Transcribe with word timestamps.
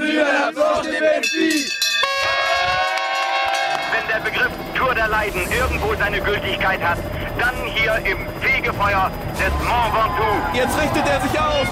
La 0.00 0.50
Planche 0.50 0.90
des 0.90 0.98
Belfis! 0.98 1.78
Wenn 3.92 4.08
der 4.08 4.30
Begriff 4.30 4.50
Tour 4.74 4.94
der 4.94 5.08
Leiden 5.08 5.42
irgendwo 5.52 5.94
seine 5.94 6.20
Gültigkeit 6.22 6.80
hat, 6.80 6.98
dann 7.38 7.54
hier 7.66 7.96
im 8.10 8.18
Fegefeuer 8.40 9.10
des 9.38 9.52
Mont 9.68 9.94
Ventoux. 9.94 10.56
Jetzt 10.56 10.80
richtet 10.80 11.06
er 11.06 11.20
sich 11.20 11.38
auf 11.38 11.68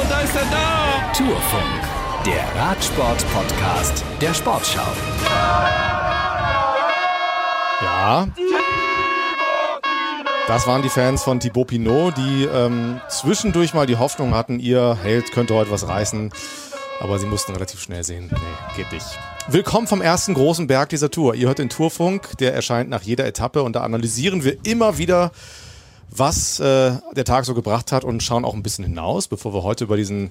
und 0.00 0.10
da 0.10 0.20
ist 0.20 0.34
er 0.34 0.46
da. 0.50 1.12
Tourfunk, 1.12 1.82
der 2.24 2.62
Radsport-Podcast 2.62 4.02
der 4.22 4.32
Sportschau. 4.32 4.80
Ja. 7.82 8.28
Das 10.46 10.66
waren 10.66 10.80
die 10.80 10.88
Fans 10.88 11.22
von 11.22 11.38
Thibaut 11.38 11.66
Pinot, 11.68 12.16
die 12.16 12.44
ähm, 12.44 13.02
zwischendurch 13.08 13.74
mal 13.74 13.84
die 13.84 13.96
Hoffnung 13.96 14.34
hatten, 14.34 14.58
ihr 14.58 14.96
Held 15.02 15.32
könnte 15.32 15.54
heute 15.54 15.70
was 15.70 15.86
reißen. 15.86 16.32
Aber 17.00 17.18
sie 17.18 17.26
mussten 17.26 17.52
relativ 17.52 17.80
schnell 17.80 18.02
sehen, 18.02 18.28
nee, 18.30 18.76
geht 18.76 18.90
nicht. 18.92 19.06
Willkommen 19.48 19.86
vom 19.86 20.02
ersten 20.02 20.34
großen 20.34 20.66
Berg 20.66 20.88
dieser 20.88 21.10
Tour. 21.10 21.34
Ihr 21.36 21.46
hört 21.46 21.58
den 21.58 21.68
Tourfunk, 21.68 22.36
der 22.38 22.54
erscheint 22.54 22.90
nach 22.90 23.02
jeder 23.02 23.24
Etappe 23.24 23.62
und 23.62 23.76
da 23.76 23.82
analysieren 23.82 24.42
wir 24.42 24.56
immer 24.64 24.98
wieder, 24.98 25.30
was 26.10 26.58
äh, 26.58 26.92
der 27.14 27.24
Tag 27.24 27.44
so 27.44 27.54
gebracht 27.54 27.92
hat 27.92 28.02
und 28.02 28.22
schauen 28.22 28.44
auch 28.44 28.54
ein 28.54 28.64
bisschen 28.64 28.84
hinaus, 28.84 29.28
bevor 29.28 29.54
wir 29.54 29.62
heute 29.62 29.84
über 29.84 29.96
diesen 29.96 30.30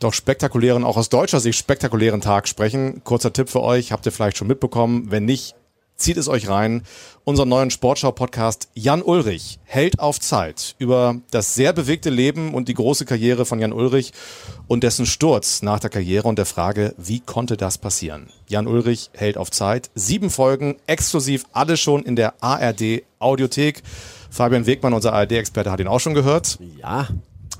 doch 0.00 0.12
spektakulären, 0.12 0.84
auch 0.84 0.96
aus 0.96 1.08
deutscher 1.08 1.38
Sicht 1.38 1.58
spektakulären 1.58 2.20
Tag 2.20 2.48
sprechen. 2.48 3.02
Kurzer 3.04 3.32
Tipp 3.32 3.48
für 3.48 3.62
euch, 3.62 3.92
habt 3.92 4.04
ihr 4.04 4.12
vielleicht 4.12 4.38
schon 4.38 4.48
mitbekommen. 4.48 5.10
Wenn 5.10 5.24
nicht, 5.24 5.54
zieht 5.98 6.16
es 6.16 6.28
euch 6.28 6.48
rein. 6.48 6.82
Unseren 7.24 7.50
neuen 7.50 7.70
Sportschau-Podcast 7.70 8.70
Jan 8.74 9.02
Ulrich 9.02 9.58
hält 9.64 9.98
auf 9.98 10.18
Zeit 10.18 10.76
über 10.78 11.16
das 11.30 11.54
sehr 11.54 11.72
bewegte 11.72 12.08
Leben 12.08 12.54
und 12.54 12.68
die 12.68 12.74
große 12.74 13.04
Karriere 13.04 13.44
von 13.44 13.58
Jan 13.58 13.72
Ulrich 13.72 14.12
und 14.66 14.82
dessen 14.84 15.04
Sturz 15.04 15.60
nach 15.60 15.80
der 15.80 15.90
Karriere 15.90 16.26
und 16.26 16.38
der 16.38 16.46
Frage, 16.46 16.94
wie 16.96 17.20
konnte 17.20 17.56
das 17.56 17.76
passieren? 17.76 18.30
Jan 18.46 18.66
Ulrich 18.66 19.10
hält 19.12 19.36
auf 19.36 19.50
Zeit. 19.50 19.90
Sieben 19.94 20.30
Folgen, 20.30 20.76
exklusiv, 20.86 21.44
alle 21.52 21.76
schon 21.76 22.02
in 22.04 22.16
der 22.16 22.42
ARD 22.42 23.02
Audiothek. 23.18 23.82
Fabian 24.30 24.66
Wegmann, 24.66 24.94
unser 24.94 25.12
ARD-Experte, 25.12 25.70
hat 25.70 25.80
ihn 25.80 25.88
auch 25.88 26.00
schon 26.00 26.14
gehört. 26.14 26.58
Ja. 26.80 27.08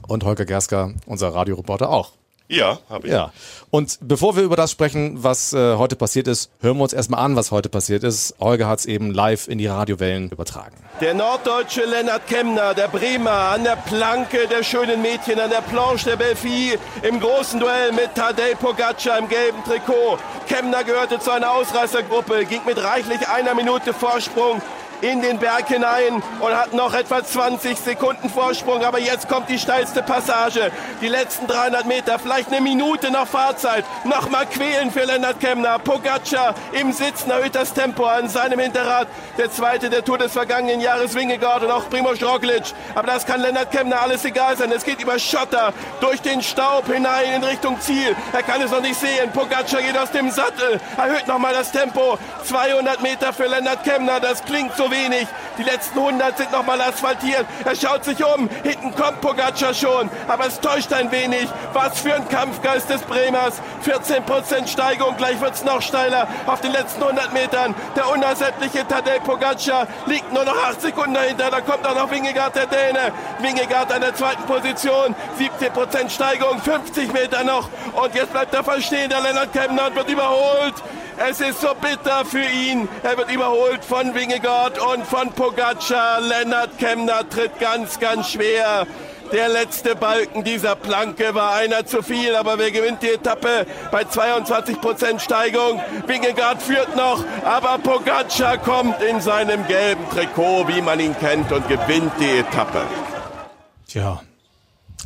Und 0.07 0.25
Holger 0.25 0.47
Gersker, 0.47 0.95
unser 1.07 1.34
Radioreporter, 1.34 1.91
auch. 1.91 2.12
Ja, 2.49 2.79
habe 2.89 3.07
ich. 3.07 3.13
Ja. 3.13 3.31
Und 3.71 3.99
bevor 4.01 4.35
wir 4.35 4.43
über 4.43 4.57
das 4.57 4.71
sprechen, 4.71 5.23
was 5.23 5.53
äh, 5.53 5.77
heute 5.77 5.97
passiert 5.97 6.27
ist, 6.27 6.51
hören 6.61 6.79
wir 6.79 6.85
uns 6.85 6.95
erstmal 6.95 7.21
an, 7.21 7.37
was 7.37 7.51
heute 7.51 7.69
passiert 7.69 8.03
ist. 8.05 8.35
Holger 8.41 8.67
hat 8.67 8.79
es 8.79 8.87
eben 8.87 9.13
live 9.13 9.49
in 9.49 9.59
die 9.59 9.67
Radiowellen 9.67 10.31
übertragen. 10.31 10.77
Der 11.03 11.13
norddeutsche 11.13 11.85
Lennart 11.85 12.27
Kemner, 12.27 12.73
der 12.73 12.89
Bremer, 12.89 13.31
an 13.31 13.65
der 13.65 13.77
Planke 13.77 14.49
der 14.49 14.63
schönen 14.63 15.03
Mädchen, 15.03 15.39
an 15.39 15.51
der 15.51 15.61
Planche 15.61 16.07
der 16.07 16.17
Belfie, 16.17 16.79
im 17.03 17.21
großen 17.21 17.61
Duell 17.61 17.93
mit 17.93 18.15
Tadej 18.15 18.55
Pogacar 18.55 19.19
im 19.19 19.29
gelben 19.29 19.62
Trikot. 19.65 20.19
Kemner 20.49 20.85
gehörte 20.85 21.19
zu 21.19 21.31
einer 21.31 21.53
Ausreißergruppe, 21.53 22.47
ging 22.47 22.62
mit 22.65 22.83
reichlich 22.83 23.29
einer 23.29 23.55
Minute 23.55 23.93
Vorsprung 23.93 24.62
in 25.01 25.23
den 25.23 25.39
Berg 25.39 25.69
hinein 25.69 26.23
und 26.41 26.57
hat 26.57 26.73
noch 26.75 26.95
etwa 26.95 27.25
20 27.25 27.79
Sekunden 27.79 28.29
Vorsprung. 28.31 28.85
Aber 28.85 28.99
jetzt 28.99 29.29
kommt 29.29 29.49
die 29.49 29.59
steilste 29.59 30.03
Passage. 30.03 30.71
Die 31.01 31.09
letzten 31.09 31.47
300 31.47 31.87
Meter, 31.87 32.19
vielleicht 32.19 32.49
eine 32.49 32.61
Minute 32.61 33.11
noch 33.11 33.29
Fahrzeit. 33.29 33.85
Nochmal 34.05 34.47
quälen 34.47 34.91
für 34.91 35.05
Lennart 35.05 35.41
Kemner. 35.41 35.79
Pogacar 35.79 36.55
im 36.73 36.93
Sitzen 36.93 37.31
erhöht 37.31 37.55
das 37.55 37.73
Tempo 37.73 38.05
an 38.05 38.29
seinem 38.29 38.59
Hinterrad. 38.59 39.09
Der 39.37 39.51
zweite 39.51 39.91
der 39.91 40.05
Tour 40.05 40.19
des 40.19 40.33
vergangenen 40.33 40.81
Jahres, 40.81 41.15
Wingegaard 41.15 41.62
und 41.62 41.71
auch 41.71 41.89
Primoz 41.89 42.23
Roglic. 42.23 42.65
Aber 42.95 43.07
das 43.07 43.25
kann 43.25 43.41
Lennart 43.41 43.71
Kemner 43.71 44.03
alles 44.03 44.25
egal 44.25 44.57
sein. 44.57 44.73
Es 44.73 44.85
geht 44.85 45.01
über 45.01 45.19
Schotter, 45.19 45.73
durch 46.01 46.21
den 46.21 46.43
Staub 46.43 46.87
hinein 46.87 47.35
in 47.37 47.45
Richtung 47.45 47.81
Ziel. 47.81 48.17
Er 48.33 48.43
kann 48.43 48.61
es 48.61 48.71
noch 48.71 48.81
nicht 48.81 48.99
sehen. 48.99 49.31
Pogacar 49.33 49.83
geht 49.83 49.97
aus 49.97 50.11
dem 50.11 50.31
Sattel, 50.31 50.81
erhöht 50.97 51.27
nochmal 51.27 51.55
das 51.55 51.71
Tempo. 51.71 52.19
200 52.45 53.03
Meter 53.03 53.33
für 53.33 53.47
Lennart 53.47 53.85
Kemner. 53.85 54.21
Das 54.21 54.45
klingt 54.45 54.75
so 54.77 54.88
wenig. 54.91 55.27
Die 55.58 55.62
letzten 55.62 55.98
100 55.98 56.39
sind 56.39 56.53
nochmal 56.53 56.81
asphaltiert. 56.81 57.47
Er 57.65 57.75
schaut 57.75 58.04
sich 58.04 58.22
um. 58.25 58.49
Hinten 58.62 58.94
kommt 58.94 59.21
Pogacar 59.21 59.75
schon. 59.75 60.09
Aber 60.28 60.47
es 60.47 60.60
täuscht 60.60 60.93
ein 60.93 61.10
wenig. 61.10 61.49
Was 61.72 62.00
für 62.00 62.15
ein 62.15 62.28
Kampfgeist 62.28 62.88
des 62.91 63.03
Bremers. 63.03 63.60
14% 63.84 64.69
Steigung. 64.69 65.16
Gleich 65.16 65.41
wird 65.41 65.54
es 65.54 65.65
noch 65.65 65.82
steiler. 65.82 66.28
Auf 66.47 66.60
den 66.60 66.72
letzten 66.72 67.03
100 67.03 67.32
Metern. 67.32 67.75
Der 67.97 68.09
unersättliche 68.10 68.87
Tadej 68.87 69.21
Pogacar 69.21 69.87
liegt 70.06 70.32
nur 70.32 70.44
noch 70.44 70.56
8 70.56 70.81
Sekunden 70.81 71.15
dahinter. 71.15 71.50
Da 71.50 71.60
kommt 71.60 71.87
auch 71.87 71.94
noch 71.94 72.10
Wingegaard, 72.10 72.54
der 72.54 72.66
Däne. 72.66 73.12
Wingegaard 73.41 73.93
an 73.93 74.00
der 74.00 74.15
zweiten 74.15 74.44
Position. 74.44 75.15
17% 75.38 76.10
Steigung. 76.10 76.60
50 76.60 77.12
Meter 77.12 77.44
noch. 77.44 77.69
Und 77.93 78.15
jetzt 78.15 78.32
bleibt 78.32 78.54
er 78.54 78.65
verstehen. 78.65 79.10
Der 79.10 79.21
Lennart 79.21 79.53
Kemner 79.53 79.94
wird 79.94 80.09
überholt. 80.09 80.75
Es 81.21 81.41
ist 81.41 81.61
so 81.61 81.69
bitter 81.75 82.25
für 82.25 82.45
ihn. 82.45 82.89
Er 83.03 83.17
wird 83.17 83.33
überholt 83.33 83.84
von 83.84 84.15
Wingegaard 84.15 84.79
und 84.79 85.05
von 85.05 85.31
Pogacar. 85.33 86.21
Lennart 86.21 86.79
Kemner 86.79 87.29
tritt 87.29 87.59
ganz, 87.59 87.99
ganz 87.99 88.31
schwer. 88.31 88.87
Der 89.33 89.49
letzte 89.49 89.95
Balken 89.95 90.45
dieser 90.45 90.75
Planke 90.77 91.34
war 91.34 91.55
einer 91.55 91.84
zu 91.84 92.03
viel, 92.03 92.34
aber 92.34 92.59
wer 92.59 92.71
gewinnt 92.71 93.03
die 93.03 93.11
Etappe 93.11 93.67
bei 93.91 94.03
22% 94.03 95.19
Steigung? 95.19 95.83
Wingegaard 96.07 96.62
führt 96.62 96.97
noch, 96.97 97.23
aber 97.45 97.78
Pogacar 97.78 98.57
kommt 98.57 99.03
in 99.03 99.21
seinem 99.21 99.67
gelben 99.67 100.09
Trikot, 100.11 100.69
wie 100.69 100.81
man 100.81 100.99
ihn 101.01 101.15
kennt, 101.19 101.53
und 101.53 101.69
gewinnt 101.69 102.12
die 102.19 102.39
Etappe. 102.39 102.83
Tja, 103.87 104.23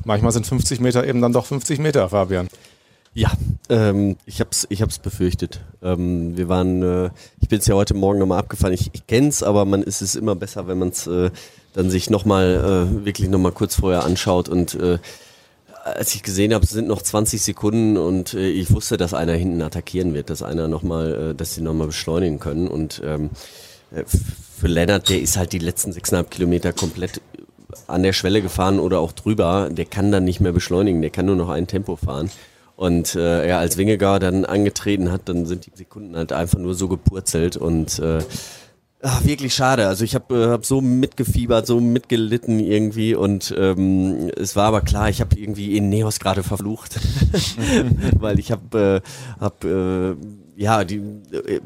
manchmal 0.05 0.31
sind 0.31 0.47
50 0.47 0.79
Meter 0.79 1.05
eben 1.05 1.21
dann 1.21 1.33
doch 1.33 1.47
50 1.47 1.81
Meter, 1.81 2.09
Fabian. 2.09 2.49
Ja, 3.15 3.31
ähm, 3.69 4.17
ich 4.25 4.41
hab's, 4.41 4.67
ich 4.71 4.81
hab's 4.81 4.99
befürchtet. 4.99 5.61
Ähm, 5.83 6.37
wir 6.37 6.49
waren, 6.49 6.83
äh, 6.83 7.11
ich 7.41 7.49
bin 7.49 7.59
es 7.59 7.67
ja 7.67 7.75
heute 7.75 7.93
Morgen 7.93 8.19
nochmal 8.19 8.39
abgefahren. 8.39 8.73
Ich, 8.73 8.91
ich 8.95 9.07
kenn's, 9.07 9.43
aber 9.43 9.67
man 9.67 9.83
ist 9.83 10.01
es 10.01 10.15
immer 10.15 10.35
besser, 10.35 10.67
wenn 10.67 10.79
man 10.79 10.89
es 10.89 11.07
äh, 11.07 11.31
dann 11.75 11.91
sich 11.91 12.09
nochmal 12.09 12.89
äh, 12.95 13.05
wirklich 13.05 13.29
nochmal 13.29 13.53
kurz 13.53 13.77
vorher 13.77 14.05
anschaut 14.05 14.49
und 14.49 14.75
äh, 14.75 14.99
als 15.85 16.15
ich 16.15 16.23
gesehen 16.23 16.55
habe, 16.55 16.65
es 16.65 16.71
sind 16.71 16.87
noch 16.87 17.03
20 17.03 17.43
Sekunden 17.43 17.97
und 17.97 18.35
äh, 18.35 18.49
ich 18.49 18.73
wusste, 18.73 18.97
dass 18.97 19.15
einer 19.15 19.35
hinten 19.35 19.61
attackieren 19.63 20.15
wird, 20.15 20.31
dass 20.31 20.43
einer 20.43 20.69
nochmal, 20.69 21.31
äh, 21.31 21.35
dass 21.35 21.55
sie 21.55 21.61
nochmal 21.61 21.89
beschleunigen 21.89 22.39
können. 22.39 22.69
Und 22.69 23.03
ähm, 23.05 23.31
äh, 23.91 24.05
für 24.07 24.69
Lennart, 24.69 25.09
der 25.09 25.21
ist 25.21 25.37
halt 25.37 25.53
die 25.53 25.59
letzten 25.59 25.91
6,5 25.91 26.25
Kilometer 26.25 26.73
komplett 26.73 27.21
an 27.89 28.05
der 28.05 28.13
Schwelle 28.13 28.43
gefahren 28.43 28.79
oder 28.79 29.01
auch 29.01 29.13
drüber. 29.13 29.71
Der 29.71 29.85
kann 29.85 30.13
dann 30.13 30.25
nicht 30.25 30.41
mehr 30.41 30.53
beschleunigen, 30.53 31.03
der 31.03 31.11
kann 31.11 31.27
nur 31.27 31.37
noch 31.37 31.49
ein 31.49 31.67
Tempo 31.67 31.97
fahren. 31.97 32.31
Und 32.83 33.15
äh, 33.15 33.49
ja, 33.49 33.61
als 33.61 33.77
Wingegaard 33.77 34.25
dann 34.25 34.45
angetreten 34.45 35.13
hat, 35.13 35.29
dann 35.29 35.47
sind 35.47 35.67
die 35.67 35.73
Sekunden 35.73 36.17
halt 36.17 36.33
einfach 36.33 36.59
nur 36.59 36.75
so 36.75 36.89
gepurzelt 36.89 37.57
und 37.57 38.01
äh, 38.01 38.19
ach, 39.01 39.25
wirklich 39.25 39.55
schade. 39.55 39.87
Also 39.87 40.03
ich 40.03 40.17
habe 40.17 40.35
äh, 40.35 40.49
hab 40.49 40.67
so 40.67 40.81
mitgefiebert, 40.81 41.65
so 41.65 41.81
mitgelitten 41.81 42.59
irgendwie 42.59 43.15
und 43.15 43.55
ähm, 43.57 44.33
es 44.37 44.57
war 44.57 44.65
aber 44.65 44.81
klar, 44.81 45.09
ich 45.09 45.21
habe 45.21 45.39
irgendwie 45.39 45.77
Ineos 45.77 46.19
gerade 46.19 46.43
verflucht, 46.43 46.99
weil 48.19 48.41
ich 48.41 48.51
habe 48.51 49.01
äh, 49.05 49.41
hab, 49.41 49.63
äh, 49.63 50.17
ja 50.57 50.83
die 50.83 50.97
äh, 50.97 51.61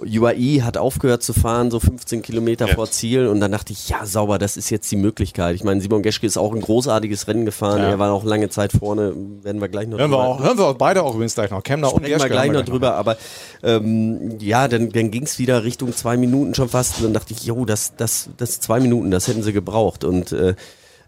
UAE 0.00 0.62
hat 0.62 0.76
aufgehört 0.76 1.22
zu 1.22 1.32
fahren, 1.32 1.70
so 1.70 1.80
15 1.80 2.22
Kilometer 2.22 2.68
Ja. 2.68 2.74
vor 2.74 2.90
Ziel. 2.90 3.26
Und 3.26 3.40
dann 3.40 3.52
dachte 3.52 3.72
ich, 3.72 3.88
ja, 3.88 4.06
sauber, 4.06 4.38
das 4.38 4.56
ist 4.56 4.70
jetzt 4.70 4.90
die 4.90 4.96
Möglichkeit. 4.96 5.54
Ich 5.54 5.64
meine, 5.64 5.80
Simon 5.80 6.02
Geschke 6.02 6.26
ist 6.26 6.36
auch 6.38 6.54
ein 6.54 6.60
großartiges 6.60 7.28
Rennen 7.28 7.44
gefahren. 7.44 7.78
Ja. 7.82 7.88
Er 7.90 7.98
war 7.98 8.12
auch 8.12 8.24
lange 8.24 8.48
Zeit 8.48 8.72
vorne. 8.72 9.12
Werden 9.42 9.60
wir 9.60 9.68
gleich 9.68 9.86
noch 9.88 9.98
Hören 9.98 10.10
wir, 10.10 10.16
drüber- 10.16 10.28
auch, 10.28 10.42
hören 10.42 10.58
wir 10.58 10.66
auch 10.66 10.74
beide 10.74 11.02
auch 11.02 11.14
übrigens 11.14 11.34
gleich 11.34 11.50
noch. 11.50 11.62
Kemner 11.62 11.92
und 11.92 12.04
Sprechen 12.04 12.20
wir 12.22 12.28
gleich 12.28 12.50
noch 12.52 12.64
drüber, 12.64 12.94
aber 12.94 13.16
ähm, 13.62 14.38
ja, 14.40 14.68
dann, 14.68 14.90
dann 14.90 15.10
ging 15.10 15.24
es 15.24 15.38
wieder 15.38 15.64
Richtung 15.64 15.94
zwei 15.94 16.16
Minuten 16.16 16.54
schon 16.54 16.68
fast. 16.68 16.98
Und 16.98 17.04
dann 17.04 17.12
dachte 17.12 17.34
ich, 17.34 17.44
jo, 17.44 17.64
das, 17.64 17.94
das, 17.96 18.30
das 18.36 18.60
zwei 18.60 18.80
Minuten, 18.80 19.10
das 19.10 19.28
hätten 19.28 19.42
sie 19.42 19.52
gebraucht. 19.52 20.04
Und 20.04 20.32
äh, 20.32 20.54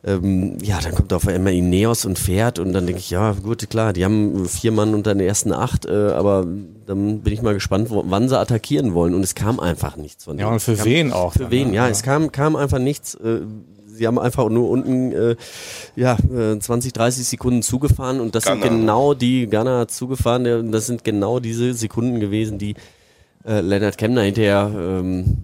ähm, 0.02 0.56
ja, 0.62 0.78
dann 0.82 0.94
kommt 0.94 1.12
auf 1.12 1.28
einmal 1.28 1.52
Ineos 1.52 2.04
und 2.06 2.18
fährt 2.18 2.58
und 2.58 2.72
dann 2.72 2.86
denke 2.86 3.00
ich, 3.00 3.10
ja, 3.10 3.32
gut, 3.32 3.68
klar, 3.68 3.92
die 3.92 4.04
haben 4.04 4.46
vier 4.48 4.72
Mann 4.72 4.94
unter 4.94 5.14
den 5.14 5.20
ersten 5.26 5.52
acht, 5.52 5.84
äh, 5.86 5.90
aber 5.90 6.46
dann 6.86 7.20
bin 7.20 7.32
ich 7.32 7.42
mal 7.42 7.54
gespannt, 7.54 7.90
wo, 7.90 8.04
wann 8.06 8.28
sie 8.28 8.38
attackieren 8.38 8.94
wollen. 8.94 9.14
Und 9.14 9.22
es 9.22 9.34
kam 9.34 9.60
einfach 9.60 9.96
nichts 9.96 10.24
von 10.24 10.38
Ja, 10.38 10.44
denen. 10.46 10.54
und 10.54 10.60
für 10.60 10.74
kam, 10.76 10.84
wen 10.86 11.12
auch? 11.12 11.32
Für 11.34 11.38
dann, 11.40 11.50
wen, 11.50 11.68
ne? 11.70 11.76
ja, 11.76 11.88
es 11.88 12.02
kam, 12.02 12.32
kam 12.32 12.56
einfach 12.56 12.78
nichts. 12.78 13.14
Äh, 13.14 13.40
Sie 13.92 14.06
haben 14.06 14.18
einfach 14.18 14.48
nur 14.48 14.70
unten 14.70 15.12
äh, 15.12 15.36
ja, 15.94 16.16
äh, 16.34 16.58
20, 16.58 16.94
30 16.94 17.26
Sekunden 17.26 17.60
zugefahren 17.62 18.20
und 18.20 18.34
das 18.34 18.44
sind 18.44 18.62
Ghana. 18.62 18.74
genau 18.74 19.12
die, 19.12 19.46
Ghana 19.46 19.80
hat 19.80 19.90
zugefahren, 19.90 20.72
das 20.72 20.86
sind 20.86 21.04
genau 21.04 21.38
diese 21.38 21.74
Sekunden 21.74 22.18
gewesen, 22.18 22.56
die 22.56 22.76
äh, 23.44 23.60
Leonard 23.60 23.98
Kemner 23.98 24.22
hinterher 24.22 24.70
ähm, 24.74 25.36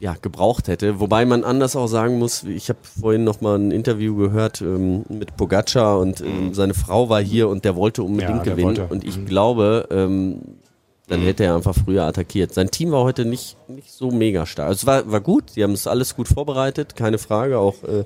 ja, 0.00 0.16
gebraucht 0.20 0.66
hätte. 0.66 0.98
Wobei 0.98 1.24
man 1.26 1.44
anders 1.44 1.76
auch 1.76 1.86
sagen 1.86 2.18
muss, 2.18 2.42
ich 2.44 2.68
habe 2.70 2.78
vorhin 3.00 3.22
noch 3.22 3.40
mal 3.42 3.56
ein 3.58 3.70
Interview 3.70 4.16
gehört 4.16 4.60
ähm, 4.62 5.04
mit 5.08 5.36
Pogacar 5.36 5.98
und 6.00 6.20
ähm, 6.22 6.54
seine 6.54 6.74
Frau 6.74 7.08
war 7.10 7.20
hier 7.22 7.48
und 7.48 7.64
der 7.66 7.76
wollte 7.76 8.02
unbedingt 8.02 8.38
Ja, 8.38 8.42
der 8.44 8.52
gewinnen. 8.54 8.66
wollte. 8.78 8.86
Und 8.88 9.04
ich 9.04 9.18
Mhm. 9.18 9.26
glaube, 9.26 9.86
ähm, 9.90 10.40
dann 11.06 11.20
hätte 11.20 11.44
er 11.44 11.56
einfach 11.56 11.74
früher 11.74 12.04
attackiert. 12.04 12.54
Sein 12.54 12.70
Team 12.70 12.92
war 12.92 13.02
heute 13.02 13.24
nicht, 13.24 13.56
nicht 13.68 13.92
so 13.92 14.10
mega 14.10 14.46
stark. 14.46 14.68
Also 14.68 14.78
es 14.82 14.86
war, 14.86 15.10
war 15.12 15.20
gut, 15.20 15.56
die 15.56 15.62
haben 15.64 15.72
es 15.72 15.86
alles 15.86 16.16
gut 16.16 16.28
vorbereitet, 16.28 16.96
keine 16.96 17.18
Frage. 17.18 17.58
Auch 17.58 17.82
äh, 17.84 18.04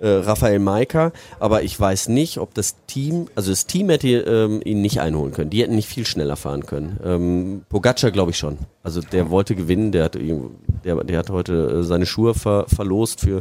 äh, 0.00 0.08
Raphael 0.08 0.58
Maika, 0.58 1.12
aber 1.40 1.62
ich 1.62 1.78
weiß 1.78 2.08
nicht, 2.08 2.38
ob 2.38 2.54
das 2.54 2.76
Team, 2.86 3.28
also 3.34 3.50
das 3.50 3.66
Team 3.66 3.90
hätte 3.90 4.08
ähm, 4.08 4.60
ihn 4.64 4.80
nicht 4.80 5.00
einholen 5.00 5.32
können. 5.32 5.50
Die 5.50 5.62
hätten 5.62 5.74
nicht 5.74 5.88
viel 5.88 6.06
schneller 6.06 6.36
fahren 6.36 6.66
können. 6.66 6.98
Ähm, 7.04 7.62
Pogacar 7.68 8.10
glaube 8.10 8.30
ich 8.30 8.38
schon. 8.38 8.58
Also 8.82 9.00
der 9.00 9.30
wollte 9.30 9.54
gewinnen, 9.54 9.92
der 9.92 10.04
hat, 10.04 10.14
der, 10.14 11.04
der 11.04 11.18
hat 11.18 11.30
heute 11.30 11.80
äh, 11.80 11.82
seine 11.82 12.06
Schuhe 12.06 12.34
ver, 12.34 12.66
verlost 12.68 13.20
für 13.20 13.40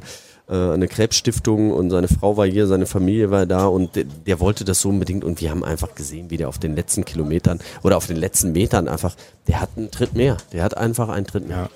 äh, 0.50 0.56
eine 0.56 0.88
Krebsstiftung 0.88 1.72
und 1.72 1.90
seine 1.90 2.08
Frau 2.08 2.38
war 2.38 2.48
hier, 2.48 2.68
seine 2.68 2.86
Familie 2.86 3.32
war 3.32 3.46
da 3.46 3.68
und 3.68 3.96
der, 3.96 4.06
der, 4.06 4.40
wollte 4.40 4.66
das 4.66 4.82
so 4.82 4.90
unbedingt 4.90 5.24
und 5.24 5.42
wir 5.42 5.52
haben 5.52 5.64
einfach 5.64 5.94
gesehen, 5.94 6.30
wie 6.30 6.38
der 6.38 6.50
auf 6.50 6.58
den 6.58 6.76
letzten 6.76 7.06
Kilometern 7.06 7.60
oder 7.84 7.98
auf 7.98 8.08
den 8.08 8.18
letzten 8.18 8.52
Metern 8.54 8.88
einfach, 8.88 9.16
der 9.48 9.62
hat 9.62 9.70
einen 9.76 9.92
Tritt 9.92 10.16
mehr. 10.16 10.38
Der 10.54 10.64
hat 10.64 10.76
einfach 10.76 11.10
einen 11.10 11.28
Tritt 11.28 11.48
mehr. 11.48 11.58
Ja. 11.58 11.70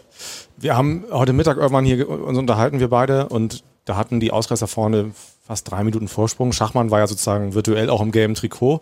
Wir 0.57 0.77
haben 0.77 1.05
heute 1.11 1.33
Mittag 1.33 1.57
irgendwann 1.57 1.85
hier 1.85 2.07
uns 2.07 2.37
unterhalten, 2.37 2.79
wir 2.79 2.89
beide, 2.89 3.29
und 3.29 3.63
da 3.85 3.95
hatten 3.97 4.19
die 4.19 4.31
Ausreißer 4.31 4.67
vorne 4.67 5.11
fast 5.45 5.69
drei 5.69 5.83
Minuten 5.83 6.07
Vorsprung. 6.07 6.53
Schachmann 6.53 6.91
war 6.91 6.99
ja 6.99 7.07
sozusagen 7.07 7.53
virtuell 7.53 7.89
auch 7.89 8.01
im 8.01 8.11
gelben 8.11 8.35
Trikot. 8.35 8.81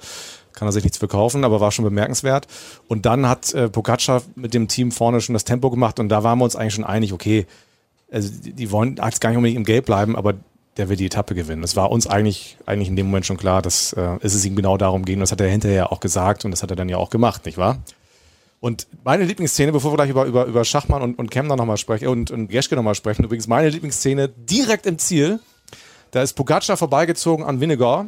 Kann 0.53 0.67
er 0.67 0.71
sich 0.71 0.83
nichts 0.83 0.97
verkaufen, 0.97 1.43
aber 1.43 1.61
war 1.61 1.71
schon 1.71 1.85
bemerkenswert. 1.85 2.47
Und 2.87 3.05
dann 3.05 3.27
hat 3.27 3.53
äh, 3.53 3.69
Pogacar 3.69 4.21
mit 4.35 4.53
dem 4.53 4.67
Team 4.67 4.91
vorne 4.91 5.21
schon 5.21 5.33
das 5.33 5.45
Tempo 5.45 5.69
gemacht 5.69 5.99
und 5.99 6.09
da 6.09 6.23
waren 6.23 6.37
wir 6.39 6.43
uns 6.43 6.55
eigentlich 6.55 6.73
schon 6.73 6.83
einig, 6.83 7.13
okay, 7.13 7.47
also 8.11 8.29
die, 8.43 8.71
wollen 8.71 8.99
jetzt 9.03 9.21
gar 9.21 9.29
nicht 9.29 9.37
unbedingt 9.37 9.57
im 9.57 9.65
Gelb 9.65 9.85
bleiben, 9.85 10.15
aber 10.15 10.33
der 10.77 10.89
will 10.89 10.95
die 10.95 11.05
Etappe 11.05 11.35
gewinnen. 11.35 11.61
Das 11.61 11.75
war 11.75 11.91
uns 11.91 12.07
eigentlich, 12.07 12.57
eigentlich 12.65 12.89
in 12.89 12.95
dem 12.95 13.07
Moment 13.07 13.25
schon 13.25 13.37
klar, 13.37 13.61
dass 13.61 13.93
äh, 13.93 14.17
es 14.21 14.43
ihm 14.45 14.55
genau 14.55 14.77
darum 14.77 15.05
ging. 15.05 15.19
Das 15.19 15.31
hat 15.31 15.41
er 15.41 15.47
hinterher 15.47 15.91
auch 15.91 15.99
gesagt 15.99 16.45
und 16.45 16.51
das 16.51 16.63
hat 16.63 16.71
er 16.71 16.75
dann 16.75 16.89
ja 16.89 16.97
auch 16.97 17.09
gemacht, 17.09 17.45
nicht 17.45 17.57
wahr? 17.57 17.77
Und 18.59 18.87
meine 19.03 19.23
Lieblingsszene, 19.23 19.71
bevor 19.71 19.93
wir 19.93 19.95
gleich 19.95 20.09
über, 20.09 20.25
über, 20.25 20.45
über 20.45 20.65
Schachmann 20.65 21.01
und, 21.01 21.17
und 21.17 21.31
Kemner 21.31 21.55
nochmal 21.55 21.77
sprechen 21.77 22.07
und, 22.09 22.31
und 22.31 22.49
Geschke 22.49 22.75
nochmal 22.75 22.95
sprechen, 22.95 23.23
übrigens 23.23 23.47
meine 23.47 23.69
Lieblingsszene 23.69 24.27
direkt 24.29 24.85
im 24.85 24.97
Ziel, 24.97 25.39
da 26.11 26.21
ist 26.21 26.33
Pogacar 26.33 26.75
vorbeigezogen 26.75 27.45
an 27.45 27.61
Vinegar, 27.61 28.07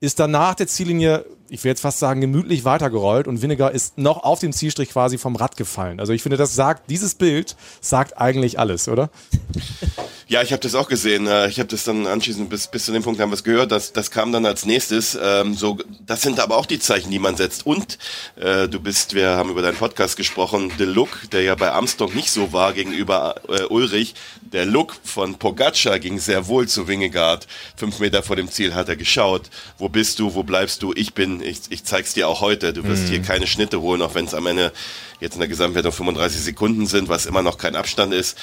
ist 0.00 0.20
dann 0.20 0.30
nach 0.30 0.54
der 0.54 0.68
Ziellinie 0.68 1.24
ich 1.54 1.62
will 1.62 1.70
jetzt 1.70 1.82
fast 1.82 2.00
sagen, 2.00 2.20
gemütlich 2.20 2.64
weitergerollt 2.64 3.28
und 3.28 3.40
Vinegar 3.40 3.70
ist 3.70 3.96
noch 3.96 4.24
auf 4.24 4.40
dem 4.40 4.52
Zielstrich 4.52 4.90
quasi 4.90 5.18
vom 5.18 5.36
Rad 5.36 5.56
gefallen. 5.56 6.00
Also 6.00 6.12
ich 6.12 6.20
finde, 6.20 6.36
das 6.36 6.56
sagt, 6.56 6.90
dieses 6.90 7.14
Bild 7.14 7.54
sagt 7.80 8.18
eigentlich 8.18 8.58
alles, 8.58 8.88
oder? 8.88 9.08
Ja, 10.26 10.40
ich 10.40 10.52
habe 10.52 10.60
das 10.60 10.74
auch 10.74 10.88
gesehen. 10.88 11.26
Äh, 11.26 11.48
ich 11.48 11.58
habe 11.58 11.68
das 11.68 11.84
dann 11.84 12.06
anschließend 12.06 12.48
bis, 12.48 12.66
bis 12.66 12.86
zu 12.86 12.92
dem 12.92 13.02
Punkt 13.02 13.20
haben 13.20 13.30
wir 13.30 13.34
es 13.34 13.44
gehört. 13.44 13.70
Das, 13.70 13.92
das 13.92 14.10
kam 14.10 14.32
dann 14.32 14.46
als 14.46 14.64
nächstes. 14.64 15.18
Ähm, 15.22 15.54
so, 15.54 15.78
das 16.06 16.22
sind 16.22 16.40
aber 16.40 16.56
auch 16.56 16.66
die 16.66 16.78
Zeichen, 16.78 17.10
die 17.10 17.18
man 17.18 17.36
setzt. 17.36 17.66
Und 17.66 17.98
äh, 18.36 18.66
du 18.66 18.80
bist, 18.80 19.14
wir 19.14 19.30
haben 19.30 19.50
über 19.50 19.60
deinen 19.60 19.76
Podcast 19.76 20.16
gesprochen, 20.16 20.72
der 20.78 20.86
Look, 20.86 21.30
der 21.32 21.42
ja 21.42 21.54
bei 21.54 21.70
Armstrong 21.70 22.14
nicht 22.14 22.30
so 22.30 22.52
war 22.52 22.72
gegenüber 22.72 23.34
äh, 23.48 23.64
Ulrich. 23.64 24.14
Der 24.40 24.64
Look 24.64 24.96
von 25.04 25.34
Pogacar 25.34 25.98
ging 25.98 26.18
sehr 26.18 26.46
wohl 26.46 26.68
zu 26.68 26.88
Wingegaard. 26.88 27.46
Fünf 27.76 27.98
Meter 27.98 28.22
vor 28.22 28.36
dem 28.36 28.50
Ziel 28.50 28.74
hat 28.74 28.88
er 28.88 28.96
geschaut. 28.96 29.50
Wo 29.76 29.90
bist 29.90 30.18
du? 30.20 30.34
Wo 30.34 30.42
bleibst 30.42 30.82
du? 30.82 30.94
Ich 30.94 31.12
bin 31.12 31.42
ich, 31.44 31.60
ich 31.70 31.84
zeig's 31.84 32.14
dir 32.14 32.28
auch 32.28 32.40
heute. 32.40 32.72
Du 32.72 32.84
wirst 32.84 33.04
mhm. 33.04 33.08
hier 33.08 33.22
keine 33.22 33.46
Schnitte 33.46 33.80
holen, 33.80 34.02
auch 34.02 34.14
wenn 34.14 34.24
es 34.24 34.34
am 34.34 34.46
Ende 34.46 34.72
jetzt 35.20 35.34
in 35.34 35.40
der 35.40 35.48
Gesamtwertung 35.48 35.92
35 35.92 36.40
Sekunden 36.40 36.86
sind, 36.86 37.08
was 37.08 37.26
immer 37.26 37.42
noch 37.42 37.58
kein 37.58 37.76
Abstand 37.76 38.12
ist. 38.12 38.36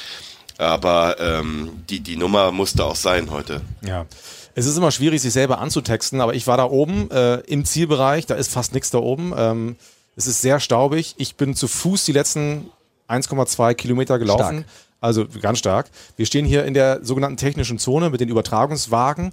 Aber 0.57 1.19
ähm, 1.19 1.83
die, 1.89 2.01
die 2.01 2.17
Nummer 2.17 2.51
musste 2.51 2.85
auch 2.85 2.95
sein 2.95 3.31
heute. 3.31 3.61
Ja. 3.81 4.05
Es 4.53 4.65
ist 4.65 4.77
immer 4.77 4.91
schwierig, 4.91 5.21
sich 5.21 5.33
selber 5.33 5.59
anzutexten, 5.59 6.21
aber 6.21 6.35
ich 6.35 6.45
war 6.45 6.57
da 6.57 6.65
oben 6.65 7.09
äh, 7.09 7.35
im 7.41 7.63
Zielbereich, 7.63 8.25
da 8.25 8.35
ist 8.35 8.51
fast 8.51 8.73
nichts 8.73 8.89
da 8.89 8.97
oben. 8.97 9.33
Ähm, 9.35 9.75
es 10.15 10.27
ist 10.27 10.41
sehr 10.41 10.59
staubig. 10.59 11.15
Ich 11.17 11.35
bin 11.35 11.55
zu 11.55 11.67
Fuß 11.67 12.03
die 12.05 12.11
letzten 12.11 12.69
1,2 13.07 13.73
Kilometer 13.75 14.19
gelaufen. 14.19 14.65
Stark. 14.65 14.65
Also 14.99 15.25
ganz 15.41 15.57
stark. 15.57 15.89
Wir 16.15 16.27
stehen 16.27 16.45
hier 16.45 16.63
in 16.63 16.75
der 16.75 17.03
sogenannten 17.03 17.37
technischen 17.37 17.79
Zone 17.79 18.11
mit 18.11 18.21
den 18.21 18.29
Übertragungswagen 18.29 19.31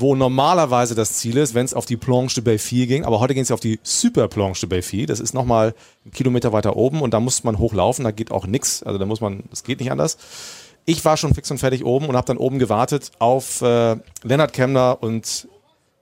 wo 0.00 0.14
normalerweise 0.14 0.94
das 0.94 1.14
Ziel 1.14 1.36
ist, 1.36 1.54
wenn 1.54 1.64
es 1.64 1.74
auf 1.74 1.86
die 1.86 1.96
Planche 1.96 2.36
de 2.36 2.44
Belfi 2.44 2.86
ging, 2.86 3.04
aber 3.04 3.20
heute 3.20 3.34
ging 3.34 3.42
es 3.42 3.50
auf 3.50 3.60
die 3.60 3.80
Super 3.82 4.28
Planche 4.28 4.60
de 4.60 4.68
Belfi. 4.68 5.06
Das 5.06 5.20
ist 5.20 5.34
nochmal 5.34 5.74
einen 6.04 6.12
Kilometer 6.12 6.52
weiter 6.52 6.76
oben 6.76 7.02
und 7.02 7.14
da 7.14 7.20
muss 7.20 7.44
man 7.44 7.58
hochlaufen, 7.58 8.04
da 8.04 8.10
geht 8.10 8.30
auch 8.30 8.46
nichts, 8.46 8.82
also 8.82 8.98
da 8.98 9.06
muss 9.06 9.20
man, 9.20 9.44
das 9.50 9.64
geht 9.64 9.80
nicht 9.80 9.90
anders. 9.90 10.18
Ich 10.84 11.04
war 11.04 11.16
schon 11.16 11.34
fix 11.34 11.50
und 11.50 11.58
fertig 11.58 11.84
oben 11.84 12.06
und 12.06 12.16
habe 12.16 12.26
dann 12.26 12.38
oben 12.38 12.58
gewartet 12.58 13.10
auf 13.18 13.60
äh, 13.60 13.96
Lennart 14.22 14.52
Kemner 14.52 14.98
und 15.00 15.48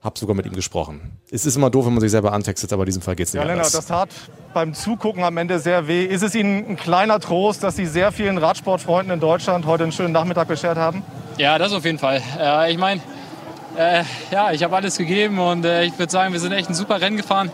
habe 0.01 0.17
sogar 0.17 0.35
mit 0.35 0.45
ihm 0.45 0.53
gesprochen. 0.53 1.17
Es 1.31 1.45
ist 1.45 1.55
immer 1.55 1.69
doof, 1.69 1.87
wenn 1.87 1.93
man 1.93 2.01
sich 2.01 2.11
selber 2.11 2.31
antextet, 2.31 2.71
aber 2.71 2.83
in 2.83 2.87
diesem 2.87 3.01
Fall 3.01 3.15
geht 3.15 3.27
es 3.27 3.33
nicht 3.33 3.41
ja, 3.41 3.47
Lennart, 3.47 3.73
das 3.73 3.87
tat 3.87 4.09
beim 4.53 4.73
Zugucken 4.73 5.23
am 5.23 5.37
Ende 5.37 5.59
sehr 5.59 5.87
weh. 5.87 6.05
Ist 6.05 6.23
es 6.23 6.35
Ihnen 6.35 6.65
ein 6.69 6.75
kleiner 6.77 7.19
Trost, 7.19 7.63
dass 7.63 7.75
Sie 7.75 7.85
sehr 7.85 8.11
vielen 8.11 8.37
Radsportfreunden 8.37 9.13
in 9.13 9.19
Deutschland 9.19 9.65
heute 9.65 9.83
einen 9.83 9.91
schönen 9.91 10.13
Nachmittag 10.13 10.47
beschert 10.47 10.77
haben? 10.77 11.03
Ja, 11.37 11.57
das 11.57 11.73
auf 11.73 11.83
jeden 11.83 11.99
Fall. 11.99 12.21
Äh, 12.39 12.71
ich 12.71 12.77
meine, 12.77 13.01
äh, 13.77 14.03
ja, 14.31 14.51
ich 14.51 14.63
habe 14.63 14.75
alles 14.75 14.97
gegeben 14.97 15.39
und 15.39 15.63
äh, 15.63 15.83
ich 15.83 15.97
würde 15.97 16.11
sagen, 16.11 16.33
wir 16.33 16.39
sind 16.39 16.51
echt 16.51 16.69
ein 16.69 16.73
super 16.73 16.99
Rennen 16.99 17.17
gefahren. 17.17 17.51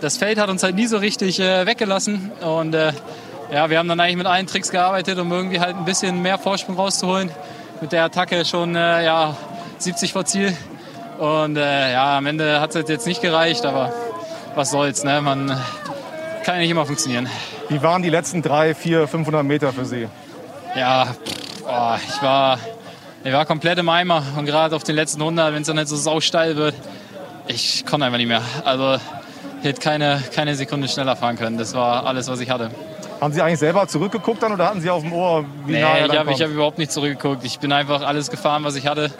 Das 0.00 0.16
Feld 0.16 0.38
hat 0.38 0.48
uns 0.48 0.62
halt 0.62 0.74
nie 0.74 0.86
so 0.86 0.96
richtig 0.96 1.40
äh, 1.40 1.66
weggelassen 1.66 2.32
und 2.40 2.74
äh, 2.74 2.92
ja, 3.52 3.68
wir 3.70 3.78
haben 3.78 3.88
dann 3.88 4.00
eigentlich 4.00 4.16
mit 4.16 4.26
allen 4.26 4.46
Tricks 4.46 4.70
gearbeitet, 4.70 5.18
um 5.18 5.30
irgendwie 5.30 5.60
halt 5.60 5.76
ein 5.76 5.84
bisschen 5.84 6.22
mehr 6.22 6.38
Vorsprung 6.38 6.76
rauszuholen. 6.76 7.30
Mit 7.80 7.92
der 7.92 8.04
Attacke 8.04 8.44
schon 8.44 8.74
äh, 8.76 9.04
ja, 9.04 9.36
70 9.78 10.12
vor 10.12 10.24
Ziel 10.24 10.56
und 11.18 11.56
äh, 11.56 11.92
ja, 11.92 12.18
am 12.18 12.26
Ende 12.26 12.60
hat 12.60 12.74
es 12.74 12.88
jetzt 12.88 13.06
nicht 13.06 13.20
gereicht, 13.20 13.66
aber 13.66 13.92
was 14.54 14.70
soll's, 14.70 15.04
ne? 15.04 15.20
man 15.20 15.48
kann 16.44 16.54
ja 16.54 16.60
nicht 16.60 16.70
immer 16.70 16.86
funktionieren. 16.86 17.28
Wie 17.68 17.82
waren 17.82 18.02
die 18.02 18.10
letzten 18.10 18.40
drei, 18.40 18.74
vier, 18.74 19.06
500 19.06 19.44
Meter 19.44 19.72
für 19.72 19.84
Sie? 19.84 20.08
Ja, 20.74 21.08
oh, 21.66 21.94
ich 22.08 22.22
war 22.22 22.58
ich 23.24 23.32
war 23.32 23.44
komplett 23.46 23.78
im 23.78 23.88
Eimer 23.88 24.22
und 24.36 24.46
gerade 24.46 24.74
auf 24.76 24.84
den 24.84 24.94
letzten 24.94 25.20
100, 25.20 25.52
wenn 25.52 25.62
es 25.62 25.66
dann 25.66 25.76
nicht 25.76 25.88
so 25.88 25.96
sausteil 25.96 26.56
wird, 26.56 26.74
ich 27.48 27.84
konnte 27.84 28.06
einfach 28.06 28.18
nicht 28.18 28.28
mehr. 28.28 28.42
Also 28.64 28.96
ich 29.60 29.64
hätte 29.64 29.80
keine, 29.80 30.22
keine 30.34 30.54
Sekunde 30.54 30.88
schneller 30.88 31.16
fahren 31.16 31.36
können. 31.36 31.58
Das 31.58 31.74
war 31.74 32.06
alles, 32.06 32.28
was 32.28 32.40
ich 32.40 32.50
hatte. 32.50 32.70
Haben 33.20 33.32
Sie 33.32 33.42
eigentlich 33.42 33.58
selber 33.58 33.88
zurückgeguckt 33.88 34.42
dann 34.42 34.52
oder 34.52 34.68
hatten 34.68 34.80
Sie 34.80 34.90
auf 34.90 35.02
dem 35.02 35.12
Ohr, 35.12 35.44
wie 35.66 35.72
nee, 35.72 35.80
nah 35.80 35.98
ich 35.98 36.16
habe 36.16 36.30
hab 36.30 36.50
überhaupt 36.50 36.78
nicht 36.78 36.92
zurückgeguckt. 36.92 37.44
Ich 37.44 37.58
bin 37.58 37.72
einfach 37.72 38.02
alles 38.02 38.30
gefahren, 38.30 38.62
was 38.62 38.76
ich 38.76 38.86
hatte. 38.86 39.10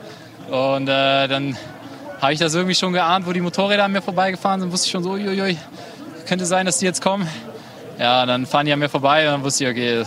Und 0.51 0.89
äh, 0.89 1.27
dann 1.27 1.57
habe 2.21 2.33
ich 2.33 2.39
das 2.39 2.55
irgendwie 2.55 2.77
schon 2.77 2.93
geahnt, 2.93 3.27
wo 3.27 3.33
die 3.33 3.41
Motorräder 3.41 3.85
an 3.85 3.93
mir 3.93 4.03
vorbeigefahren 4.03 4.61
sind. 4.61 4.73
Wusste 4.73 4.87
ich 4.87 4.93
schon 4.93 5.03
so, 5.03 5.11
uiuiui, 5.11 5.57
könnte 6.27 6.47
sein, 6.47 6.67
dass 6.67 6.79
die 6.79 6.87
jetzt 6.87 7.03
kommen. 7.03 7.29
Ja, 7.99 8.25
dann 8.27 8.47
fahren 8.47 8.67
die 8.67 8.73
an 8.73 8.79
mir 8.79 8.89
vorbei 8.89 9.27
und 9.27 9.33
dann 9.33 9.43
wusste 9.43 9.65
ich, 9.65 9.71
okay, 9.71 10.05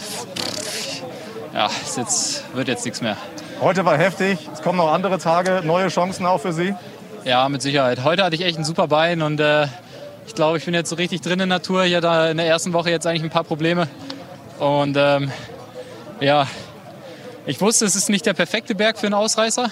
ja, 1.54 1.70
jetzt, 1.98 2.56
wird 2.56 2.70
jetzt 2.70 2.86
nichts 2.86 3.02
mehr. 3.02 3.18
Heute 3.62 3.86
war 3.86 3.96
heftig. 3.96 4.40
Es 4.52 4.64
kommen 4.64 4.80
noch 4.80 4.92
andere 4.92 5.20
Tage, 5.20 5.62
neue 5.64 5.90
Chancen 5.90 6.26
auch 6.26 6.40
für 6.40 6.52
Sie. 6.52 6.74
Ja, 7.26 7.48
mit 7.48 7.62
Sicherheit. 7.62 8.04
Heute 8.04 8.24
hatte 8.24 8.36
ich 8.36 8.42
echt 8.42 8.58
ein 8.58 8.64
super 8.64 8.88
Bein 8.88 9.22
und 9.22 9.40
äh, 9.40 9.68
ich 10.26 10.34
glaube, 10.34 10.58
ich 10.58 10.66
bin 10.66 10.74
jetzt 10.74 10.90
so 10.90 10.96
richtig 10.96 11.22
drin 11.22 11.34
in 11.34 11.38
der 11.48 11.60
Natur. 11.60 11.84
Ich 11.84 11.94
hatte 11.94 12.32
in 12.32 12.38
der 12.38 12.48
ersten 12.48 12.74
Woche 12.74 12.90
jetzt 12.90 13.06
eigentlich 13.06 13.22
ein 13.22 13.30
paar 13.30 13.44
Probleme. 13.44 13.88
Und 14.58 14.98
ähm, 14.98 15.32
ja, 16.20 16.48
ich 17.46 17.62
wusste, 17.62 17.86
es 17.86 17.96
ist 17.96 18.10
nicht 18.10 18.26
der 18.26 18.34
perfekte 18.34 18.74
Berg 18.74 18.98
für 18.98 19.06
einen 19.06 19.14
Ausreißer. 19.14 19.70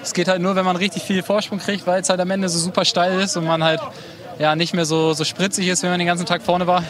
Es 0.00 0.12
geht 0.12 0.28
halt 0.28 0.40
nur, 0.40 0.54
wenn 0.54 0.64
man 0.64 0.76
richtig 0.76 1.02
viel 1.02 1.24
Vorsprung 1.24 1.58
kriegt, 1.58 1.88
weil 1.88 2.02
es 2.02 2.08
halt 2.08 2.20
am 2.20 2.30
Ende 2.30 2.48
so 2.48 2.60
super 2.60 2.84
steil 2.84 3.18
ist 3.18 3.36
und 3.36 3.46
man 3.46 3.64
halt 3.64 3.80
ja, 4.38 4.54
nicht 4.54 4.74
mehr 4.74 4.84
so, 4.84 5.12
so 5.12 5.24
spritzig 5.24 5.66
ist, 5.66 5.82
wenn 5.82 5.90
man 5.90 5.98
den 5.98 6.06
ganzen 6.06 6.26
Tag 6.26 6.40
vorne 6.40 6.68
war. 6.68 6.84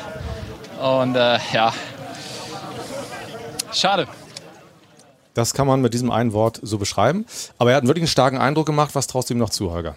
Und 0.78 1.16
äh, 1.16 1.38
ja, 1.54 1.72
schade. 3.72 4.06
Das 5.34 5.52
kann 5.52 5.66
man 5.66 5.80
mit 5.80 5.92
diesem 5.94 6.10
einen 6.10 6.32
Wort 6.32 6.60
so 6.62 6.78
beschreiben. 6.78 7.26
Aber 7.58 7.72
er 7.72 7.76
hat 7.76 7.86
wirklich 7.86 8.02
einen 8.02 8.08
starken 8.08 8.38
Eindruck 8.38 8.66
gemacht. 8.66 8.94
Was 8.94 9.06
traust 9.06 9.30
du 9.30 9.34
ihm 9.34 9.38
noch 9.38 9.50
zu, 9.50 9.70
Holger? 9.70 9.96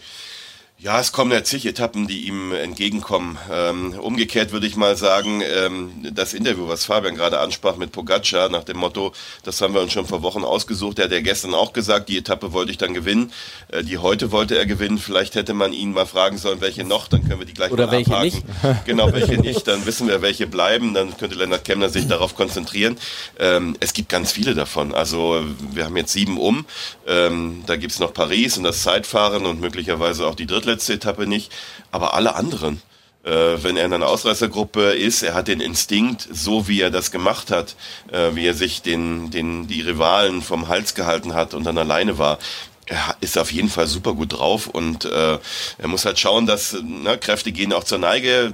Ja, 0.80 1.00
es 1.00 1.12
kommen 1.12 1.32
ja 1.32 1.44
zig 1.44 1.66
Etappen, 1.66 2.06
die 2.06 2.28
ihm 2.28 2.52
entgegenkommen. 2.52 3.40
Ähm, 3.52 3.96
umgekehrt 4.00 4.52
würde 4.52 4.68
ich 4.68 4.76
mal 4.76 4.96
sagen, 4.96 5.42
ähm, 5.42 5.90
das 6.14 6.36
Interview, 6.36 6.68
was 6.68 6.86
Fabian 6.86 7.16
gerade 7.16 7.40
ansprach 7.40 7.78
mit 7.78 7.92
Pogacar, 7.92 8.50
nach 8.50 8.64
dem 8.64 8.78
Motto, 8.78 9.12
das 9.42 9.60
haben 9.60 9.74
wir 9.74 9.82
uns 9.82 9.92
schon 9.92 10.06
vor 10.06 10.22
Wochen 10.22 10.44
ausgesucht. 10.44 11.00
Der 11.00 11.06
hat 11.06 11.12
ja 11.12 11.22
gestern 11.22 11.56
auch 11.56 11.74
gesagt, 11.74 12.10
die 12.10 12.18
Etappe 12.20 12.54
wollte 12.54 12.70
ich 12.70 12.78
dann 12.78 12.94
gewinnen. 12.94 13.32
Äh, 13.70 13.84
die 13.84 13.98
heute 13.98 14.32
wollte 14.32 14.56
er 14.56 14.68
gewinnen. 14.68 15.00
Vielleicht 15.00 15.34
hätte 15.34 15.56
man 15.56 15.74
ihn 15.74 15.94
mal 15.94 16.06
fragen 16.06 16.38
sollen, 16.38 16.62
welche 16.62 16.84
noch, 16.84 17.08
dann 17.08 17.28
können 17.28 17.40
wir 17.40 17.48
die 17.48 17.56
gleich 17.56 17.72
Oder 17.72 17.88
mal 17.88 17.94
welche 17.94 18.12
abhaken. 18.12 18.26
nicht. 18.36 18.46
Genau, 18.86 19.12
welche 19.12 19.40
nicht. 19.42 19.68
Dann 19.68 19.84
wissen 19.88 20.08
wir, 20.08 20.22
welche 20.22 20.46
bleiben. 20.46 20.94
Dann 20.94 21.18
könnte 21.18 21.38
Lennart 21.38 21.66
Kemner 21.66 21.90
sich 21.90 22.08
darauf 22.08 22.36
konzentrieren. 22.36 22.98
Ähm, 23.40 23.76
es 23.80 23.94
gibt 23.94 24.10
ganz 24.10 24.32
viele 24.32 24.54
davon. 24.54 24.94
Also 24.94 25.44
wir 25.72 25.86
haben 25.86 25.98
jetzt 25.98 26.14
sieben 26.14 26.38
um. 26.38 26.66
Ähm, 27.08 27.64
da 27.66 27.78
gibt's 27.78 27.98
noch 27.98 28.14
Paris 28.14 28.60
und 28.60 28.64
das 28.64 28.84
Zeitfahren 28.84 29.48
und 29.48 29.60
möglicherweise 29.60 30.28
auch 30.28 30.36
die 30.36 30.46
Dritte 30.46 30.67
letzte 30.68 30.94
Etappe 30.94 31.28
nicht, 31.28 31.52
aber 31.92 32.14
alle 32.14 32.36
anderen. 32.36 32.82
Äh, 33.28 33.62
wenn 33.62 33.76
er 33.76 33.86
in 33.86 33.94
einer 33.94 34.08
Ausreißergruppe 34.08 34.92
ist, 34.92 35.22
er 35.22 35.34
hat 35.34 35.50
den 35.50 35.60
Instinkt, 35.60 36.30
so 36.32 36.70
wie 36.70 36.80
er 36.80 36.92
das 36.92 37.12
gemacht 37.12 37.52
hat, 37.52 37.76
äh, 38.10 38.36
wie 38.36 38.46
er 38.46 38.54
sich 38.54 38.82
den, 38.82 39.32
den, 39.32 39.68
die 39.68 39.82
Rivalen 39.82 40.42
vom 40.42 40.70
Hals 40.70 40.96
gehalten 40.96 41.34
hat 41.34 41.54
und 41.54 41.66
dann 41.66 41.78
alleine 41.78 42.18
war. 42.18 42.40
Er 42.86 43.18
ist 43.20 43.38
auf 43.38 43.52
jeden 43.52 43.68
Fall 43.68 43.86
super 43.88 44.14
gut 44.14 44.32
drauf 44.32 44.68
und 44.68 45.04
äh, 45.04 45.40
er 45.78 45.88
muss 45.90 46.06
halt 46.06 46.20
schauen, 46.20 46.46
dass 46.46 46.78
ne, 46.82 47.18
Kräfte 47.18 47.52
gehen 47.52 47.74
auch 47.74 47.84
zur 47.84 47.98
Neige. 47.98 48.54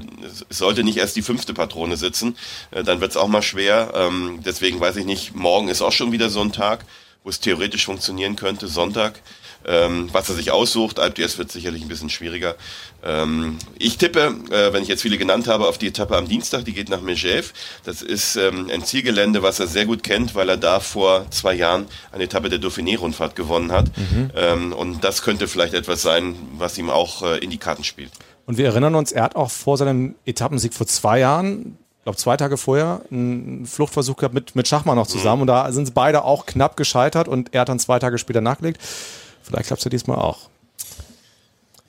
Es 0.49 0.57
sollte 0.57 0.83
nicht 0.83 0.97
erst 0.97 1.15
die 1.15 1.21
fünfte 1.21 1.53
Patrone 1.53 1.95
sitzen, 1.95 2.35
äh, 2.71 2.83
dann 2.83 2.99
wird 2.99 3.11
es 3.11 3.17
auch 3.17 3.27
mal 3.27 3.43
schwer. 3.43 3.91
Ähm, 3.93 4.39
deswegen 4.43 4.79
weiß 4.79 4.95
ich 4.95 5.05
nicht, 5.05 5.35
morgen 5.35 5.67
ist 5.67 5.83
auch 5.83 5.91
schon 5.91 6.11
wieder 6.11 6.31
so 6.31 6.41
ein 6.41 6.51
Tag, 6.51 6.83
wo 7.23 7.29
es 7.29 7.39
theoretisch 7.39 7.85
funktionieren 7.85 8.35
könnte, 8.35 8.67
Sonntag. 8.67 9.21
Ähm, 9.65 10.09
was 10.11 10.29
er 10.29 10.35
sich 10.35 10.51
aussucht, 10.51 10.99
Alp 10.99 11.15
d'Huez 11.15 11.37
wird 11.37 11.51
sicherlich 11.51 11.81
ein 11.81 11.87
bisschen 11.87 12.09
schwieriger. 12.09 12.55
Ähm, 13.03 13.57
ich 13.77 13.97
tippe, 13.97 14.35
äh, 14.51 14.73
wenn 14.73 14.83
ich 14.83 14.89
jetzt 14.89 15.01
viele 15.01 15.17
genannt 15.17 15.47
habe, 15.47 15.67
auf 15.67 15.77
die 15.77 15.87
Etappe 15.87 16.17
am 16.17 16.27
Dienstag, 16.27 16.65
die 16.65 16.73
geht 16.73 16.89
nach 16.89 17.01
Megève. 17.01 17.45
Das 17.83 18.01
ist 18.01 18.35
ähm, 18.35 18.69
ein 18.71 18.83
Zielgelände, 18.83 19.41
was 19.41 19.59
er 19.59 19.67
sehr 19.67 19.85
gut 19.85 20.03
kennt, 20.03 20.35
weil 20.35 20.49
er 20.49 20.57
da 20.57 20.79
vor 20.79 21.25
zwei 21.31 21.53
Jahren 21.53 21.85
eine 22.11 22.25
Etappe 22.25 22.49
der 22.49 22.59
Dauphiné-Rundfahrt 22.59 23.35
gewonnen 23.35 23.71
hat. 23.71 23.85
Mhm. 23.97 24.31
Ähm, 24.35 24.73
und 24.73 25.03
das 25.03 25.21
könnte 25.21 25.47
vielleicht 25.47 25.73
etwas 25.73 26.01
sein, 26.01 26.35
was 26.57 26.77
ihm 26.77 26.89
auch 26.89 27.23
äh, 27.23 27.37
in 27.37 27.49
die 27.49 27.57
Karten 27.57 27.83
spielt. 27.83 28.11
Und 28.45 28.57
wir 28.57 28.65
erinnern 28.65 28.95
uns, 28.95 29.11
er 29.11 29.23
hat 29.23 29.35
auch 29.35 29.51
vor 29.51 29.77
seinem 29.77 30.15
Etappensieg 30.25 30.73
vor 30.73 30.87
zwei 30.87 31.19
Jahren, 31.19 31.77
ich 31.99 32.03
glaube 32.03 32.17
zwei 32.17 32.35
Tage 32.35 32.57
vorher, 32.57 33.01
einen 33.09 33.65
Fluchtversuch 33.65 34.17
gehabt 34.17 34.33
mit, 34.33 34.55
mit 34.55 34.67
Schachmann 34.67 34.97
noch 34.97 35.07
zusammen. 35.07 35.43
Und 35.43 35.47
da 35.47 35.71
sind 35.71 35.93
beide 35.93 36.25
auch 36.25 36.45
knapp 36.45 36.75
gescheitert 36.75 37.29
und 37.29 37.53
er 37.53 37.61
hat 37.61 37.69
dann 37.69 37.79
zwei 37.79 37.99
Tage 37.99 38.17
später 38.17 38.41
nachgelegt. 38.41 38.81
Vielleicht 39.43 39.67
klappt 39.67 39.81
es 39.81 39.85
ja 39.85 39.89
diesmal 39.89 40.17
auch. 40.17 40.49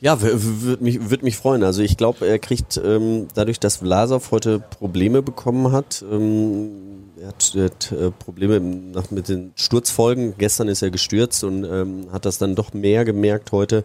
Ja, 0.00 0.20
würde 0.20 0.84
mich, 0.84 1.08
würd 1.08 1.22
mich 1.22 1.36
freuen. 1.38 1.62
Also 1.62 1.80
ich 1.80 1.96
glaube, 1.96 2.26
er 2.26 2.38
kriegt 2.38 2.78
ähm, 2.84 3.28
dadurch, 3.34 3.58
dass 3.58 3.76
Vlasov 3.78 4.32
heute 4.32 4.58
Probleme 4.58 5.22
bekommen 5.22 5.72
hat, 5.72 6.04
ähm, 6.10 7.04
er 7.18 7.28
hat, 7.28 7.54
er 7.54 7.64
hat 7.64 7.92
äh, 7.92 8.10
Probleme 8.10 8.60
nach, 8.60 9.10
mit 9.10 9.28
den 9.28 9.52
Sturzfolgen. 9.56 10.34
Gestern 10.36 10.68
ist 10.68 10.82
er 10.82 10.90
gestürzt 10.90 11.42
und 11.42 11.64
ähm, 11.64 12.08
hat 12.12 12.26
das 12.26 12.36
dann 12.36 12.54
doch 12.54 12.74
mehr 12.74 13.06
gemerkt 13.06 13.52
heute, 13.52 13.82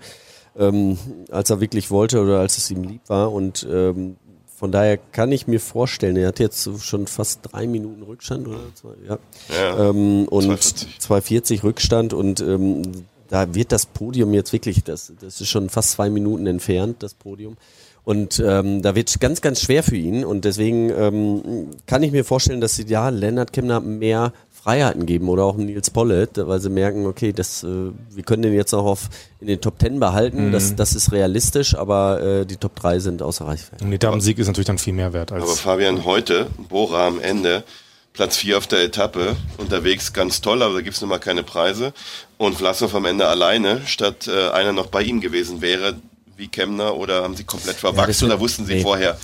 ähm, 0.57 0.97
als 1.31 1.51
er 1.51 1.61
wirklich 1.61 1.89
wollte 1.89 2.21
oder 2.21 2.39
als 2.39 2.57
es 2.57 2.69
ihm 2.69 2.83
lieb 2.83 3.01
war. 3.07 3.31
Und 3.31 3.65
ähm, 3.71 4.17
von 4.57 4.73
daher 4.73 4.97
kann 4.97 5.31
ich 5.31 5.47
mir 5.47 5.61
vorstellen, 5.61 6.17
er 6.17 6.27
hat 6.27 6.39
jetzt 6.39 6.69
schon 6.83 7.07
fast 7.07 7.39
drei 7.43 7.65
Minuten 7.65 8.03
Rückstand 8.03 8.45
oder 8.45 8.59
zwei, 8.73 8.89
ja. 9.07 9.19
Ja, 9.57 9.89
ähm, 9.89 10.27
und 10.27 10.43
240. 10.43 10.99
240 10.99 11.63
Rückstand 11.63 12.13
und 12.13 12.41
ähm, 12.41 12.81
da 13.29 13.53
wird 13.55 13.71
das 13.71 13.85
Podium 13.85 14.33
jetzt 14.33 14.51
wirklich, 14.53 14.83
das, 14.83 15.13
das 15.21 15.39
ist 15.39 15.47
schon 15.47 15.69
fast 15.69 15.91
zwei 15.91 16.09
Minuten 16.09 16.45
entfernt, 16.47 16.97
das 17.01 17.13
Podium. 17.13 17.57
Und 18.03 18.41
ähm, 18.43 18.81
da 18.81 18.95
wird 18.95 19.09
es 19.09 19.19
ganz, 19.19 19.39
ganz 19.41 19.61
schwer 19.61 19.83
für 19.83 19.95
ihn. 19.95 20.25
Und 20.25 20.43
deswegen 20.43 20.89
ähm, 20.89 21.67
kann 21.85 22.01
ich 22.01 22.11
mir 22.11 22.25
vorstellen, 22.25 22.59
dass 22.59 22.75
sie 22.75 22.85
ja 22.87 23.09
Lennart 23.09 23.53
Kemner 23.53 23.81
mehr 23.81 24.33
Freiheiten 24.51 25.05
geben 25.05 25.29
oder 25.29 25.43
auch 25.43 25.55
Nils 25.57 25.89
Pollitt, 25.89 26.31
weil 26.35 26.59
sie 26.59 26.69
merken, 26.69 27.05
okay, 27.05 27.31
das, 27.31 27.63
äh, 27.63 27.67
wir 28.11 28.23
können 28.23 28.41
den 28.41 28.53
jetzt 28.53 28.71
noch 28.71 28.85
auf 28.85 29.09
in 29.39 29.47
den 29.47 29.61
Top 29.61 29.79
Ten 29.79 29.99
behalten, 29.99 30.51
das, 30.51 30.75
das 30.75 30.95
ist 30.95 31.11
realistisch, 31.11 31.75
aber 31.75 32.21
äh, 32.21 32.45
die 32.45 32.57
Top 32.57 32.75
3 32.75 32.99
sind 32.99 33.21
außer 33.21 33.45
Reichweite. 33.45 33.83
Und 33.83 33.91
der 33.91 33.95
Etappensieg 33.95 34.37
ist 34.37 34.47
natürlich 34.47 34.67
dann 34.67 34.77
viel 34.77 34.93
mehr 34.93 35.13
wert 35.13 35.31
Aber 35.31 35.41
als. 35.41 35.61
Fabian 35.61 36.03
heute, 36.03 36.47
Bora 36.67 37.07
am 37.07 37.21
Ende, 37.21 37.63
Platz 38.13 38.37
4 38.37 38.57
auf 38.57 38.67
der 38.67 38.83
Etappe, 38.83 39.35
unterwegs 39.57 40.11
ganz 40.13 40.41
toll, 40.41 40.61
aber 40.61 40.73
da 40.75 40.81
gibt's 40.81 40.99
nun 41.01 41.09
mal 41.09 41.19
keine 41.19 41.43
Preise. 41.43 41.93
Und 42.37 42.55
Vlasov 42.55 42.93
am 42.95 43.05
Ende 43.05 43.27
alleine, 43.27 43.81
statt 43.85 44.27
äh, 44.27 44.49
einer 44.49 44.73
noch 44.73 44.87
bei 44.87 45.03
ihm 45.03 45.21
gewesen 45.21 45.61
wäre, 45.61 45.95
wie 46.35 46.47
Kemner, 46.47 46.95
oder 46.95 47.23
haben 47.23 47.35
sie 47.35 47.43
komplett 47.43 47.75
verwachsen 47.77 48.21
wird- 48.23 48.31
oder 48.33 48.39
wussten 48.39 48.65
sie 48.65 48.75
nee. 48.75 48.81
vorher? 48.81 49.17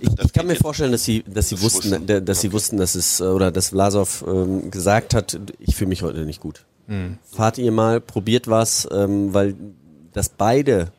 Ich, 0.00 0.08
das 0.14 0.26
ich 0.26 0.32
kann 0.32 0.46
mir 0.46 0.56
vorstellen, 0.56 0.92
dass 0.92 1.04
sie, 1.04 1.22
dass 1.26 1.48
sie 1.48 1.54
Das 1.56 1.64
wussten, 1.64 1.90
wussten. 1.92 2.06
da- 2.06 2.20
dass 2.20 2.40
sie 2.40 2.52
wussten, 2.52 2.76
dass 2.76 2.94
es 2.94 3.20
äh, 3.20 3.24
oder 3.24 3.50
dass 3.50 3.68
Vlasov 3.70 4.24
ähm, 4.26 4.70
gesagt 4.70 5.14
hat, 5.14 5.38
ich 5.60 5.74
fühle 5.76 5.88
mich 5.88 6.02
heute 6.02 6.20
nicht 6.24 6.40
gut. 6.40 6.64
Fahrt 7.32 7.58
ihr 7.58 7.72
mal, 7.72 8.00
probiert 8.00 8.46
was, 8.48 8.86
ähm, 8.92 9.34
weil 9.34 9.56
dass 10.12 10.28
beide 10.28 10.92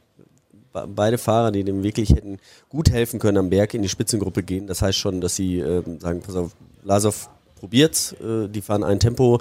be- 0.74 0.86
beide 0.94 1.18
Fahrer, 1.18 1.52
die 1.52 1.64
dem 1.64 1.82
wirklich 1.82 2.10
hätten 2.10 2.40
gut 2.68 2.90
helfen 2.90 3.20
können 3.20 3.38
am 3.38 3.50
Berg 3.50 3.74
in 3.74 3.84
die 3.84 3.88
Spitzengruppe 3.90 4.44
gehen. 4.44 4.68
Das 4.68 4.82
heißt 4.82 4.98
schon, 4.98 5.22
dass 5.22 5.38
sie 5.38 5.60
ähm, 5.60 6.00
sagen, 6.02 6.22
pass 6.22 6.36
auf, 6.36 6.52
Vlasov 6.88 7.30
probiert's, 7.60 8.14
äh, 8.14 8.48
die 8.48 8.62
fahren 8.62 8.84
ein 8.84 9.00
Tempo. 9.00 9.40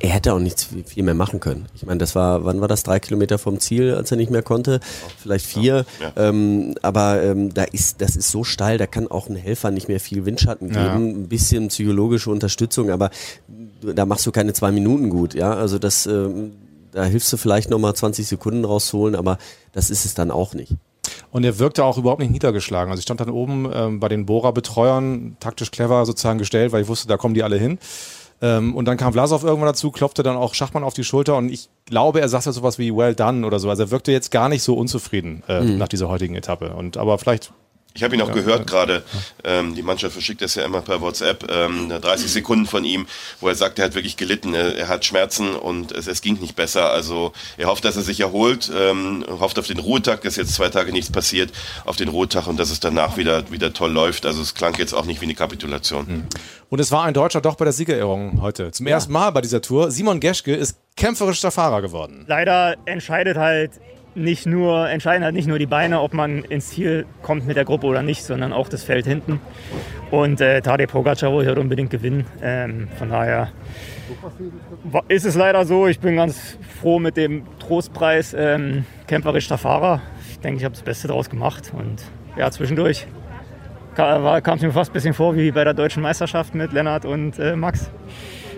Er 0.00 0.10
hätte 0.10 0.32
auch 0.32 0.40
nichts 0.40 0.68
viel, 0.86 1.02
mehr 1.04 1.14
machen 1.14 1.40
können. 1.40 1.66
Ich 1.74 1.84
meine, 1.84 1.98
das 1.98 2.14
war, 2.14 2.44
wann 2.44 2.60
war 2.60 2.68
das? 2.68 2.82
Drei 2.82 2.98
Kilometer 2.98 3.38
vom 3.38 3.60
Ziel, 3.60 3.94
als 3.94 4.10
er 4.10 4.16
nicht 4.16 4.30
mehr 4.30 4.42
konnte. 4.42 4.80
Vielleicht 5.18 5.46
vier. 5.46 5.84
Ja. 6.00 6.12
Ähm, 6.16 6.74
aber 6.82 7.22
ähm, 7.22 7.54
da 7.54 7.64
ist, 7.64 8.00
das 8.00 8.16
ist 8.16 8.30
so 8.30 8.44
steil, 8.44 8.78
da 8.78 8.86
kann 8.86 9.08
auch 9.08 9.28
ein 9.28 9.36
Helfer 9.36 9.70
nicht 9.70 9.88
mehr 9.88 10.00
viel 10.00 10.24
Windschatten 10.24 10.68
geben. 10.68 10.80
Ja. 10.80 10.94
Ein 10.94 11.28
bisschen 11.28 11.68
psychologische 11.68 12.30
Unterstützung, 12.30 12.90
aber 12.90 13.10
da 13.82 14.06
machst 14.06 14.26
du 14.26 14.32
keine 14.32 14.52
zwei 14.52 14.72
Minuten 14.72 15.10
gut. 15.10 15.34
Ja, 15.34 15.54
also 15.54 15.78
das, 15.78 16.06
ähm, 16.06 16.52
da 16.92 17.04
hilfst 17.04 17.32
du 17.32 17.36
vielleicht 17.36 17.70
nochmal 17.70 17.94
20 17.94 18.26
Sekunden 18.26 18.64
rausholen, 18.64 19.14
aber 19.14 19.38
das 19.72 19.90
ist 19.90 20.06
es 20.06 20.14
dann 20.14 20.30
auch 20.30 20.54
nicht. 20.54 20.76
Und 21.34 21.42
er 21.42 21.58
wirkte 21.58 21.84
auch 21.84 21.98
überhaupt 21.98 22.20
nicht 22.20 22.30
niedergeschlagen. 22.30 22.92
Also 22.92 23.00
ich 23.00 23.02
stand 23.02 23.18
dann 23.18 23.28
oben 23.28 23.68
ähm, 23.74 23.98
bei 23.98 24.08
den 24.08 24.24
Bohrer-Betreuern, 24.24 25.36
taktisch 25.40 25.72
clever 25.72 26.06
sozusagen 26.06 26.38
gestellt, 26.38 26.70
weil 26.70 26.82
ich 26.82 26.86
wusste, 26.86 27.08
da 27.08 27.16
kommen 27.16 27.34
die 27.34 27.42
alle 27.42 27.56
hin. 27.56 27.80
Ähm, 28.40 28.72
und 28.76 28.84
dann 28.84 28.96
kam 28.96 29.12
Vlasov 29.12 29.42
irgendwann 29.42 29.66
dazu, 29.66 29.90
klopfte 29.90 30.22
dann 30.22 30.36
auch 30.36 30.54
Schachmann 30.54 30.84
auf 30.84 30.94
die 30.94 31.02
Schulter 31.02 31.36
und 31.36 31.48
ich 31.48 31.70
glaube, 31.86 32.20
er 32.20 32.28
sagte 32.28 32.52
sowas 32.52 32.78
wie 32.78 32.94
well 32.94 33.16
done 33.16 33.44
oder 33.44 33.58
so. 33.58 33.68
Also 33.68 33.82
er 33.82 33.90
wirkte 33.90 34.12
jetzt 34.12 34.30
gar 34.30 34.48
nicht 34.48 34.62
so 34.62 34.74
unzufrieden 34.74 35.42
äh, 35.48 35.64
nach 35.64 35.88
dieser 35.88 36.08
heutigen 36.08 36.36
Etappe. 36.36 36.72
Und 36.72 36.98
aber 36.98 37.18
vielleicht 37.18 37.52
Ich 37.96 38.02
habe 38.02 38.16
ihn 38.16 38.22
auch 38.22 38.32
gehört 38.32 38.66
gerade, 38.66 39.04
ähm, 39.44 39.76
die 39.76 39.82
Mannschaft 39.82 40.14
verschickt 40.14 40.42
das 40.42 40.56
ja 40.56 40.64
immer 40.64 40.80
per 40.80 41.00
WhatsApp, 41.00 41.48
ähm, 41.48 41.88
30 41.88 42.28
Sekunden 42.28 42.66
von 42.66 42.84
ihm, 42.84 43.06
wo 43.40 43.46
er 43.46 43.54
sagt, 43.54 43.78
er 43.78 43.84
hat 43.84 43.94
wirklich 43.94 44.16
gelitten, 44.16 44.52
er, 44.52 44.76
er 44.76 44.88
hat 44.88 45.04
Schmerzen 45.04 45.54
und 45.54 45.92
es, 45.92 46.08
es 46.08 46.20
ging 46.20 46.40
nicht 46.40 46.56
besser. 46.56 46.90
Also 46.90 47.32
er 47.56 47.68
hofft, 47.68 47.84
dass 47.84 47.94
er 47.94 48.02
sich 48.02 48.18
erholt, 48.18 48.68
ähm, 48.76 49.24
hofft 49.38 49.60
auf 49.60 49.68
den 49.68 49.78
Ruhetag, 49.78 50.22
dass 50.22 50.34
jetzt 50.34 50.54
zwei 50.54 50.70
Tage 50.70 50.90
nichts 50.90 51.12
passiert, 51.12 51.52
auf 51.84 51.94
den 51.94 52.08
Ruhetag 52.08 52.48
und 52.48 52.58
dass 52.58 52.72
es 52.72 52.80
danach 52.80 53.16
wieder, 53.16 53.48
wieder 53.52 53.72
toll 53.72 53.92
läuft. 53.92 54.26
Also 54.26 54.42
es 54.42 54.54
klang 54.54 54.76
jetzt 54.76 54.92
auch 54.92 55.04
nicht 55.04 55.20
wie 55.20 55.26
eine 55.26 55.36
Kapitulation. 55.36 56.26
Und 56.70 56.80
es 56.80 56.90
war 56.90 57.04
ein 57.04 57.14
Deutscher 57.14 57.40
doch 57.40 57.54
bei 57.54 57.64
der 57.64 57.72
Siegerehrung 57.72 58.42
heute. 58.42 58.72
Zum 58.72 58.88
ersten 58.88 59.12
Mal 59.12 59.30
bei 59.30 59.40
dieser 59.40 59.62
Tour. 59.62 59.92
Simon 59.92 60.18
Geschke 60.18 60.52
ist 60.52 60.78
kämpferischster 60.96 61.52
Fahrer 61.52 61.80
geworden. 61.80 62.24
leider 62.26 62.74
entscheidet 62.86 63.36
halt 63.36 63.70
nicht 64.14 64.46
nur, 64.46 64.88
entscheiden 64.88 65.24
halt 65.24 65.34
nicht 65.34 65.48
nur 65.48 65.58
die 65.58 65.66
Beine, 65.66 66.00
ob 66.00 66.14
man 66.14 66.44
ins 66.44 66.68
Ziel 66.68 67.06
kommt 67.22 67.46
mit 67.46 67.56
der 67.56 67.64
Gruppe 67.64 67.86
oder 67.86 68.02
nicht, 68.02 68.22
sondern 68.22 68.52
auch 68.52 68.68
das 68.68 68.84
Feld 68.84 69.06
hinten. 69.06 69.40
Und 70.10 70.40
äh, 70.40 70.60
Tadej 70.60 70.86
Pogacar 70.86 71.32
wollte 71.32 71.48
halt 71.48 71.58
unbedingt 71.58 71.90
gewinnen. 71.90 72.24
Ähm, 72.42 72.88
von 72.96 73.10
daher 73.10 73.48
ist 75.08 75.24
es 75.24 75.34
leider 75.34 75.64
so. 75.64 75.86
Ich 75.86 75.98
bin 75.98 76.16
ganz 76.16 76.58
froh 76.80 76.98
mit 76.98 77.16
dem 77.16 77.42
Trostpreis 77.58 78.34
ähm, 78.38 78.84
kämpferischster 79.06 79.58
Fahrer. 79.58 80.00
Ich 80.30 80.38
denke, 80.40 80.58
ich 80.58 80.64
habe 80.64 80.74
das 80.74 80.82
Beste 80.84 81.08
daraus 81.08 81.28
gemacht. 81.28 81.72
Und 81.76 82.02
ja, 82.36 82.50
zwischendurch 82.50 83.06
ka- 83.96 84.40
kam 84.40 84.56
es 84.58 84.62
mir 84.62 84.72
fast 84.72 84.90
ein 84.90 84.94
bisschen 84.94 85.14
vor 85.14 85.34
wie 85.34 85.50
bei 85.50 85.64
der 85.64 85.74
deutschen 85.74 86.02
Meisterschaft 86.02 86.54
mit 86.54 86.72
Lennart 86.72 87.04
und 87.04 87.38
äh, 87.38 87.56
Max. 87.56 87.90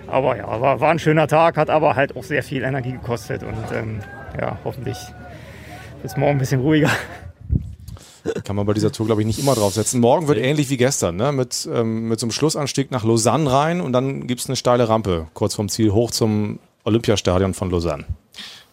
Aber 0.08 0.36
ja, 0.36 0.60
war, 0.60 0.80
war 0.80 0.90
ein 0.90 0.98
schöner 0.98 1.26
Tag, 1.26 1.56
hat 1.56 1.70
aber 1.70 1.96
halt 1.96 2.14
auch 2.16 2.22
sehr 2.22 2.42
viel 2.42 2.62
Energie 2.62 2.92
gekostet 2.92 3.42
und 3.42 3.74
ähm, 3.74 4.00
ja, 4.40 4.58
hoffentlich 4.64 4.98
es 6.06 6.16
morgen 6.16 6.32
ein 6.32 6.38
bisschen 6.38 6.60
ruhiger. 6.60 6.90
Kann 8.44 8.56
man 8.56 8.66
bei 8.66 8.74
dieser 8.74 8.90
Tour, 8.90 9.06
glaube 9.06 9.22
ich, 9.22 9.26
nicht 9.26 9.38
immer 9.38 9.54
draufsetzen. 9.54 10.00
Morgen 10.00 10.26
wird 10.26 10.38
ähnlich 10.38 10.68
wie 10.68 10.76
gestern, 10.76 11.16
ne? 11.16 11.32
mit, 11.32 11.68
ähm, 11.72 12.08
mit 12.08 12.18
so 12.18 12.26
einem 12.26 12.32
Schlussanstieg 12.32 12.90
nach 12.90 13.04
Lausanne 13.04 13.50
rein 13.50 13.80
und 13.80 13.92
dann 13.92 14.26
gibt 14.26 14.40
es 14.40 14.48
eine 14.48 14.56
steile 14.56 14.88
Rampe 14.88 15.28
kurz 15.34 15.54
vom 15.54 15.68
Ziel 15.68 15.92
hoch 15.92 16.10
zum 16.10 16.58
Olympiastadion 16.84 17.54
von 17.54 17.70
Lausanne. 17.70 18.04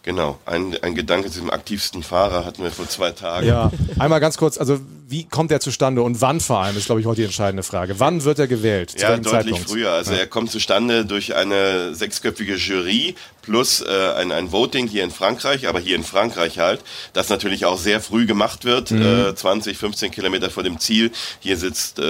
Genau, 0.02 0.38
ein, 0.44 0.76
ein 0.82 0.94
Gedanke 0.94 1.30
zu 1.30 1.40
dem 1.40 1.50
aktivsten 1.50 2.02
Fahrer 2.02 2.44
hatten 2.44 2.62
wir 2.62 2.70
vor 2.70 2.86
zwei 2.86 3.12
Tagen. 3.12 3.46
Ja, 3.46 3.70
einmal 3.98 4.20
ganz 4.20 4.36
kurz, 4.36 4.58
also 4.58 4.78
wie 5.14 5.22
kommt 5.22 5.52
er 5.52 5.60
zustande 5.60 6.02
und 6.02 6.20
wann 6.22 6.40
vor 6.40 6.58
allem, 6.58 6.76
ist 6.76 6.86
glaube 6.86 7.00
ich 7.00 7.06
heute 7.06 7.20
die 7.20 7.26
entscheidende 7.26 7.62
Frage. 7.62 8.00
Wann 8.00 8.24
wird 8.24 8.40
er 8.40 8.48
gewählt? 8.48 8.90
Zu 8.90 8.98
Ja, 8.98 9.10
deutlich 9.10 9.32
Zeitpunkt? 9.32 9.70
früher. 9.70 9.92
Also 9.92 10.12
er 10.12 10.26
kommt 10.26 10.50
zustande 10.50 11.06
durch 11.06 11.36
eine 11.36 11.94
sechsköpfige 11.94 12.56
Jury 12.56 13.14
plus 13.44 13.80
äh, 13.80 14.14
ein, 14.16 14.32
ein 14.32 14.50
Voting 14.52 14.88
hier 14.88 15.04
in 15.04 15.10
Frankreich, 15.10 15.68
aber 15.68 15.78
hier 15.78 15.96
in 15.96 16.02
Frankreich 16.02 16.58
halt, 16.58 16.80
das 17.12 17.28
natürlich 17.28 17.66
auch 17.66 17.78
sehr 17.78 18.00
früh 18.00 18.26
gemacht 18.26 18.64
wird, 18.64 18.90
äh, 18.90 19.34
20, 19.34 19.76
15 19.76 20.10
Kilometer 20.10 20.50
vor 20.50 20.62
dem 20.62 20.80
Ziel. 20.80 21.10
Hier 21.40 21.56
sitzt 21.56 21.98
äh, 21.98 22.02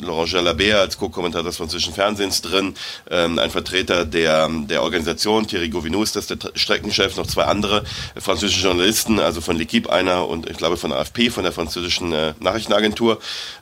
Laurent 0.00 0.32
Jalabert 0.32 0.78
als 0.80 0.98
Co-Kommentator 0.98 1.44
des 1.44 1.58
französischen 1.58 1.94
Fernsehens 1.94 2.42
drin, 2.42 2.74
ähm, 3.10 3.38
ein 3.38 3.50
Vertreter 3.50 4.04
der, 4.04 4.48
der 4.48 4.82
Organisation, 4.82 5.46
Thierry 5.46 5.68
Govinou 5.68 6.02
ist 6.02 6.16
das 6.16 6.26
der 6.26 6.38
Streckenchef, 6.54 7.16
noch 7.16 7.26
zwei 7.26 7.44
andere 7.44 7.84
französische 8.16 8.62
Journalisten, 8.62 9.20
also 9.20 9.40
von 9.40 9.58
L'Equipe 9.58 9.88
einer 9.88 10.26
und 10.26 10.48
ich 10.48 10.56
glaube 10.56 10.76
von 10.76 10.92
AFP, 10.92 11.30
von 11.30 11.44
der 11.44 11.52
französischen 11.52 12.12
äh, 12.12 12.32
Nachrichtenagentur. 12.48 13.18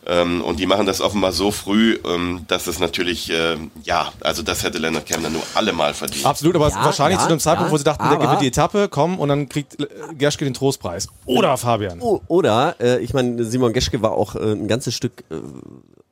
Ähm, 0.06 0.42
und 0.42 0.60
die 0.60 0.66
machen 0.66 0.86
das 0.86 1.00
offenbar 1.00 1.32
so 1.32 1.50
früh, 1.50 1.98
ähm, 2.06 2.44
dass 2.48 2.66
es 2.66 2.78
natürlich, 2.78 3.30
äh, 3.30 3.56
ja, 3.84 4.12
also 4.20 4.42
das 4.42 4.62
hätte 4.62 4.78
Leonard 4.78 5.06
Kemner 5.06 5.30
nur 5.30 5.42
allemal 5.54 5.94
verdient. 5.94 6.24
Absolut, 6.24 6.54
aber 6.56 6.68
Ja, 6.68 6.84
wahrscheinlich 6.84 7.18
ja, 7.18 7.24
zu 7.24 7.28
dem 7.28 7.40
Zeitpunkt, 7.40 7.70
ja, 7.70 7.72
wo 7.72 7.78
sie 7.78 7.84
dachten, 7.84 8.08
der 8.08 8.18
gewinnt 8.18 8.40
die 8.40 8.48
Etappe, 8.48 8.88
komm 8.88 9.18
und 9.18 9.28
dann 9.28 9.48
kriegt 9.48 9.76
Gerschke 10.16 10.44
den 10.44 10.54
Trostpreis. 10.54 11.08
Oder 11.24 11.56
Fabian. 11.56 12.00
Oder, 12.00 12.76
äh, 12.80 12.98
ich 13.00 13.12
meine, 13.14 13.44
Simon 13.44 13.72
Geschke 13.72 14.02
war 14.02 14.12
auch 14.12 14.36
äh, 14.36 14.52
ein 14.52 14.68
ganzes 14.68 14.94
Stück 14.94 15.24
äh, 15.30 15.36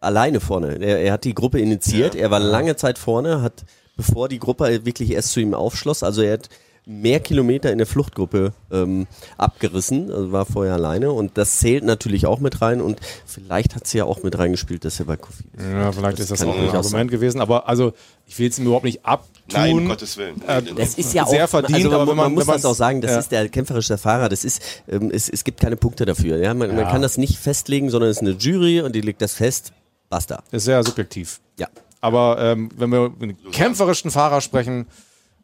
alleine 0.01 0.41
vorne. 0.41 0.81
Er, 0.81 1.01
er 1.01 1.13
hat 1.13 1.25
die 1.25 1.35
Gruppe 1.35 1.61
initiiert, 1.61 2.15
er 2.15 2.31
war 2.31 2.41
lange 2.41 2.77
Zeit 2.77 2.99
vorne, 2.99 3.43
hat, 3.43 3.65
bevor 3.97 4.29
die 4.29 4.39
Gruppe 4.39 4.85
wirklich 4.85 5.11
erst 5.11 5.31
zu 5.31 5.41
ihm 5.41 5.55
aufschloss, 5.55 6.03
also 6.03 6.23
er 6.23 6.35
hat 6.35 6.49
mehr 6.87 7.19
Kilometer 7.21 7.73
in 7.73 7.79
der 7.79 7.87
Fluchtgruppe 7.87 8.53
ähm, 8.71 9.07
abgerissen, 9.39 10.11
also 10.11 10.33
war 10.33 10.45
vorher 10.45 10.75
alleine 10.75 11.13
und 11.13 11.39
das 11.39 11.59
zählt 11.59 11.83
natürlich 11.85 12.27
auch 12.27 12.41
mit 12.41 12.61
rein 12.61 12.81
und 12.83 12.99
vielleicht 13.25 13.75
hat 13.75 13.87
sie 13.87 13.99
ja 13.99 14.05
auch 14.05 14.23
mit 14.23 14.39
reingespielt, 14.39 14.85
dass 14.85 15.01
er 15.01 15.07
bei 15.07 15.17
Kofid 15.17 15.47
ist. 15.57 15.65
Ja, 15.65 15.93
vielleicht 15.93 16.19
Das 16.19 16.31
ist 16.31 16.31
das 16.31 16.43
auch 16.47 16.55
ein 16.57 16.69
Argument 16.69 17.11
gewesen, 17.11 17.41
aber 17.41 17.69
also 17.69 17.95
ich 18.27 18.39
will 18.39 18.49
es 18.51 18.59
ihm 18.59 18.67
überhaupt 18.67 18.85
nicht 18.85 19.05
abtun. 19.05 19.31
Nein, 19.53 19.73
um 19.79 19.89
Gottes 19.89 20.17
Willen. 20.19 20.43
Äh, 20.47 20.63
Das 20.77 20.95
ist 20.97 21.15
ja 21.15 21.25
auch, 21.25 21.29
Sehr 21.29 21.49
verdient, 21.49 21.77
also 21.77 21.89
man, 21.91 21.95
aber 22.01 22.11
wenn 22.11 22.17
man- 22.17 22.25
man 22.27 22.35
muss 22.35 22.47
das 22.47 22.65
auch 22.67 22.75
sagen, 22.75 23.01
das 23.01 23.13
ja. 23.13 23.19
ist 23.19 23.33
der 23.33 23.49
kämpferische 23.49 23.97
Fahrer, 23.97 24.29
das 24.29 24.45
ist, 24.45 24.61
ähm, 24.89 25.11
es, 25.11 25.29
es 25.31 25.43
gibt 25.45 25.61
keine 25.61 25.77
Punkte 25.77 26.05
dafür, 26.05 26.37
ja, 26.37 26.53
man, 26.53 26.69
man 26.69 26.79
Ja. 26.81 26.91
kann 26.91 27.01
das 27.03 27.17
nicht 27.17 27.39
festlegen, 27.39 27.89
sondern 27.91 28.11
es 28.11 28.19
ist 28.19 28.23
eine 28.23 28.33
Jury 28.33 28.83
und 28.83 28.95
die 28.95 29.01
legt 29.01 29.23
das 29.23 29.33
fest, 29.35 29.73
basta. 30.11 30.43
Ist 30.51 30.65
sehr 30.65 30.83
subjektiv. 30.85 31.41
Ja. 31.59 31.69
Aber 32.03 32.37
ähm, 32.41 32.69
wenn 32.77 32.91
wir 32.91 33.11
einen 33.21 33.39
kämpferischen 33.53 34.11
Fahrer 34.11 34.43
sprechen, 34.43 34.87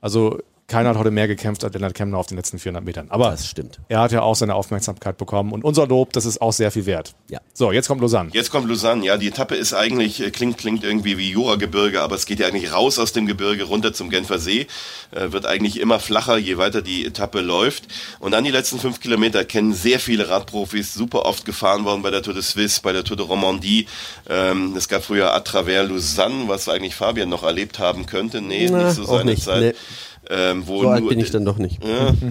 also 0.02 0.38
keiner 0.70 0.88
hat 0.90 0.96
heute 0.96 1.10
mehr 1.10 1.28
gekämpft 1.28 1.62
als 1.64 1.74
Lennart 1.74 1.94
Kemner 1.94 2.16
auf 2.16 2.26
den 2.26 2.36
letzten 2.38 2.58
400 2.58 2.84
Metern. 2.84 3.06
Aber 3.10 3.30
Das 3.30 3.46
stimmt. 3.46 3.78
er 3.88 4.00
hat 4.00 4.12
ja 4.12 4.22
auch 4.22 4.34
seine 4.36 4.54
Aufmerksamkeit 4.54 5.18
bekommen 5.18 5.52
und 5.52 5.64
unser 5.64 5.86
Lob, 5.86 6.12
das 6.14 6.24
ist 6.24 6.40
auch 6.40 6.52
sehr 6.52 6.70
viel 6.70 6.86
wert. 6.86 7.14
Ja. 7.28 7.40
So, 7.52 7.72
jetzt 7.72 7.88
kommt 7.88 8.00
Lausanne. 8.00 8.30
Jetzt 8.32 8.50
kommt 8.50 8.68
Lausanne. 8.68 9.04
Ja, 9.04 9.16
die 9.18 9.28
Etappe 9.28 9.54
ist 9.56 9.74
eigentlich, 9.74 10.22
äh, 10.22 10.30
klingt, 10.30 10.56
klingt 10.58 10.82
irgendwie 10.84 11.18
wie 11.18 11.30
Juragebirge, 11.30 12.00
aber 12.00 12.14
es 12.14 12.24
geht 12.24 12.38
ja 12.38 12.46
eigentlich 12.46 12.72
raus 12.72 12.98
aus 12.98 13.12
dem 13.12 13.26
Gebirge 13.26 13.64
runter 13.64 13.92
zum 13.92 14.08
Genfer 14.08 14.38
See. 14.38 14.66
Äh, 15.10 15.32
wird 15.32 15.44
eigentlich 15.44 15.78
immer 15.80 15.98
flacher, 16.00 16.38
je 16.38 16.56
weiter 16.56 16.80
die 16.80 17.04
Etappe 17.04 17.40
läuft. 17.40 17.84
Und 18.20 18.30
dann 18.32 18.44
die 18.44 18.50
letzten 18.50 18.78
fünf 18.78 19.00
Kilometer 19.00 19.44
kennen 19.44 19.74
sehr 19.74 19.98
viele 20.00 20.28
Radprofis, 20.28 20.94
super 20.94 21.26
oft 21.26 21.44
gefahren 21.44 21.84
worden 21.84 22.02
bei 22.02 22.10
der 22.10 22.22
Tour 22.22 22.34
de 22.34 22.42
Suisse, 22.42 22.80
bei 22.82 22.92
der 22.92 23.04
Tour 23.04 23.16
de 23.16 23.26
Romandie. 23.26 23.86
Ähm, 24.28 24.74
es 24.76 24.88
gab 24.88 25.02
früher 25.02 25.34
à 25.34 25.40
travers 25.40 25.88
Lausanne, 25.88 26.44
was 26.46 26.68
eigentlich 26.68 26.94
Fabian 26.94 27.28
noch 27.28 27.42
erlebt 27.42 27.78
haben 27.80 28.06
könnte. 28.06 28.40
Nee, 28.40 28.68
Na, 28.70 28.84
nicht 28.84 28.94
so 28.96 29.02
auch 29.02 29.18
seine 29.18 29.32
nicht, 29.32 29.42
Zeit. 29.42 29.60
nee. 29.60 29.74
Ähm, 30.28 30.66
wo 30.66 30.82
So 30.82 30.88
alt 30.88 31.08
bin 31.08 31.18
ich 31.18 31.30
dann 31.30 31.44
doch 31.44 31.58
nicht. 31.58 31.82
ja. 31.84 32.14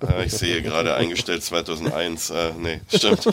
Ah, 0.00 0.22
ich 0.24 0.32
sehe 0.32 0.60
gerade 0.60 0.94
eingestellt 0.94 1.42
2001. 1.42 2.30
Äh, 2.30 2.52
nee, 2.58 2.80
stimmt. 2.94 3.26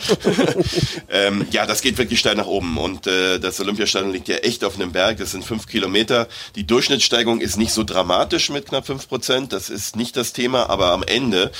ähm, 1.10 1.46
ja, 1.50 1.66
das 1.66 1.82
geht 1.82 1.98
wirklich 1.98 2.20
steil 2.20 2.36
nach 2.36 2.46
oben. 2.46 2.78
Und 2.78 3.06
äh, 3.06 3.38
das 3.38 3.60
Olympiastadion 3.60 4.12
liegt 4.12 4.28
ja 4.28 4.36
echt 4.36 4.64
auf 4.64 4.76
einem 4.76 4.92
Berg. 4.92 5.18
Das 5.18 5.32
sind 5.32 5.44
fünf 5.44 5.66
Kilometer. 5.66 6.26
Die 6.54 6.66
Durchschnittssteigung 6.66 7.40
ist 7.40 7.56
nicht 7.58 7.72
so 7.72 7.84
dramatisch 7.84 8.48
mit 8.48 8.66
knapp 8.66 8.86
fünf 8.86 9.08
Prozent. 9.08 9.52
Das 9.52 9.68
ist 9.68 9.96
nicht 9.96 10.16
das 10.16 10.32
Thema. 10.32 10.70
Aber 10.70 10.92
am 10.92 11.02
Ende 11.02 11.50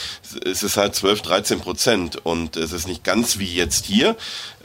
ist 0.45 0.63
es 0.63 0.77
halt 0.79 0.95
12, 0.95 1.21
13 1.23 1.61
Prozent. 1.61 2.25
Und 2.25 2.57
es 2.57 2.73
ist 2.73 2.89
nicht 2.89 3.05
ganz 3.05 3.39
wie 3.39 3.55
jetzt 3.55 3.85
hier. 3.85 4.17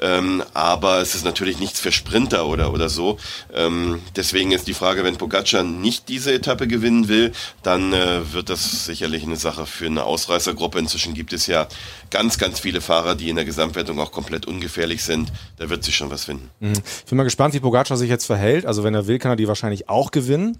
Ähm, 0.01 0.43
aber 0.53 0.99
es 0.99 1.15
ist 1.15 1.25
natürlich 1.25 1.59
nichts 1.59 1.79
für 1.79 1.91
Sprinter 1.91 2.45
oder, 2.45 2.73
oder 2.73 2.89
so. 2.89 3.17
Ähm, 3.53 4.01
deswegen 4.15 4.51
ist 4.51 4.67
die 4.67 4.73
Frage, 4.73 5.03
wenn 5.03 5.17
Pogacar 5.17 5.63
nicht 5.63 6.07
diese 6.09 6.33
Etappe 6.33 6.67
gewinnen 6.67 7.07
will, 7.07 7.31
dann 7.61 7.93
äh, 7.93 8.33
wird 8.33 8.49
das 8.49 8.85
sicherlich 8.85 9.23
eine 9.23 9.35
Sache 9.35 9.65
für 9.65 9.85
eine 9.85 10.03
Ausreißergruppe. 10.03 10.79
Inzwischen 10.79 11.13
gibt 11.13 11.33
es 11.33 11.47
ja 11.47 11.67
ganz, 12.09 12.37
ganz 12.37 12.59
viele 12.59 12.81
Fahrer, 12.81 13.15
die 13.15 13.29
in 13.29 13.35
der 13.35 13.45
Gesamtwertung 13.45 13.99
auch 13.99 14.11
komplett 14.11 14.45
ungefährlich 14.45 15.03
sind. 15.03 15.31
Da 15.57 15.69
wird 15.69 15.83
sich 15.83 15.95
schon 15.95 16.09
was 16.09 16.25
finden. 16.25 16.49
Ich 16.61 17.05
bin 17.05 17.17
mal 17.17 17.23
gespannt, 17.23 17.53
wie 17.53 17.59
Pogacar 17.59 17.97
sich 17.97 18.09
jetzt 18.09 18.25
verhält. 18.25 18.65
Also 18.65 18.83
wenn 18.83 18.93
er 18.95 19.07
will, 19.07 19.19
kann 19.19 19.31
er 19.31 19.35
die 19.37 19.47
wahrscheinlich 19.47 19.89
auch 19.89 20.11
gewinnen. 20.11 20.57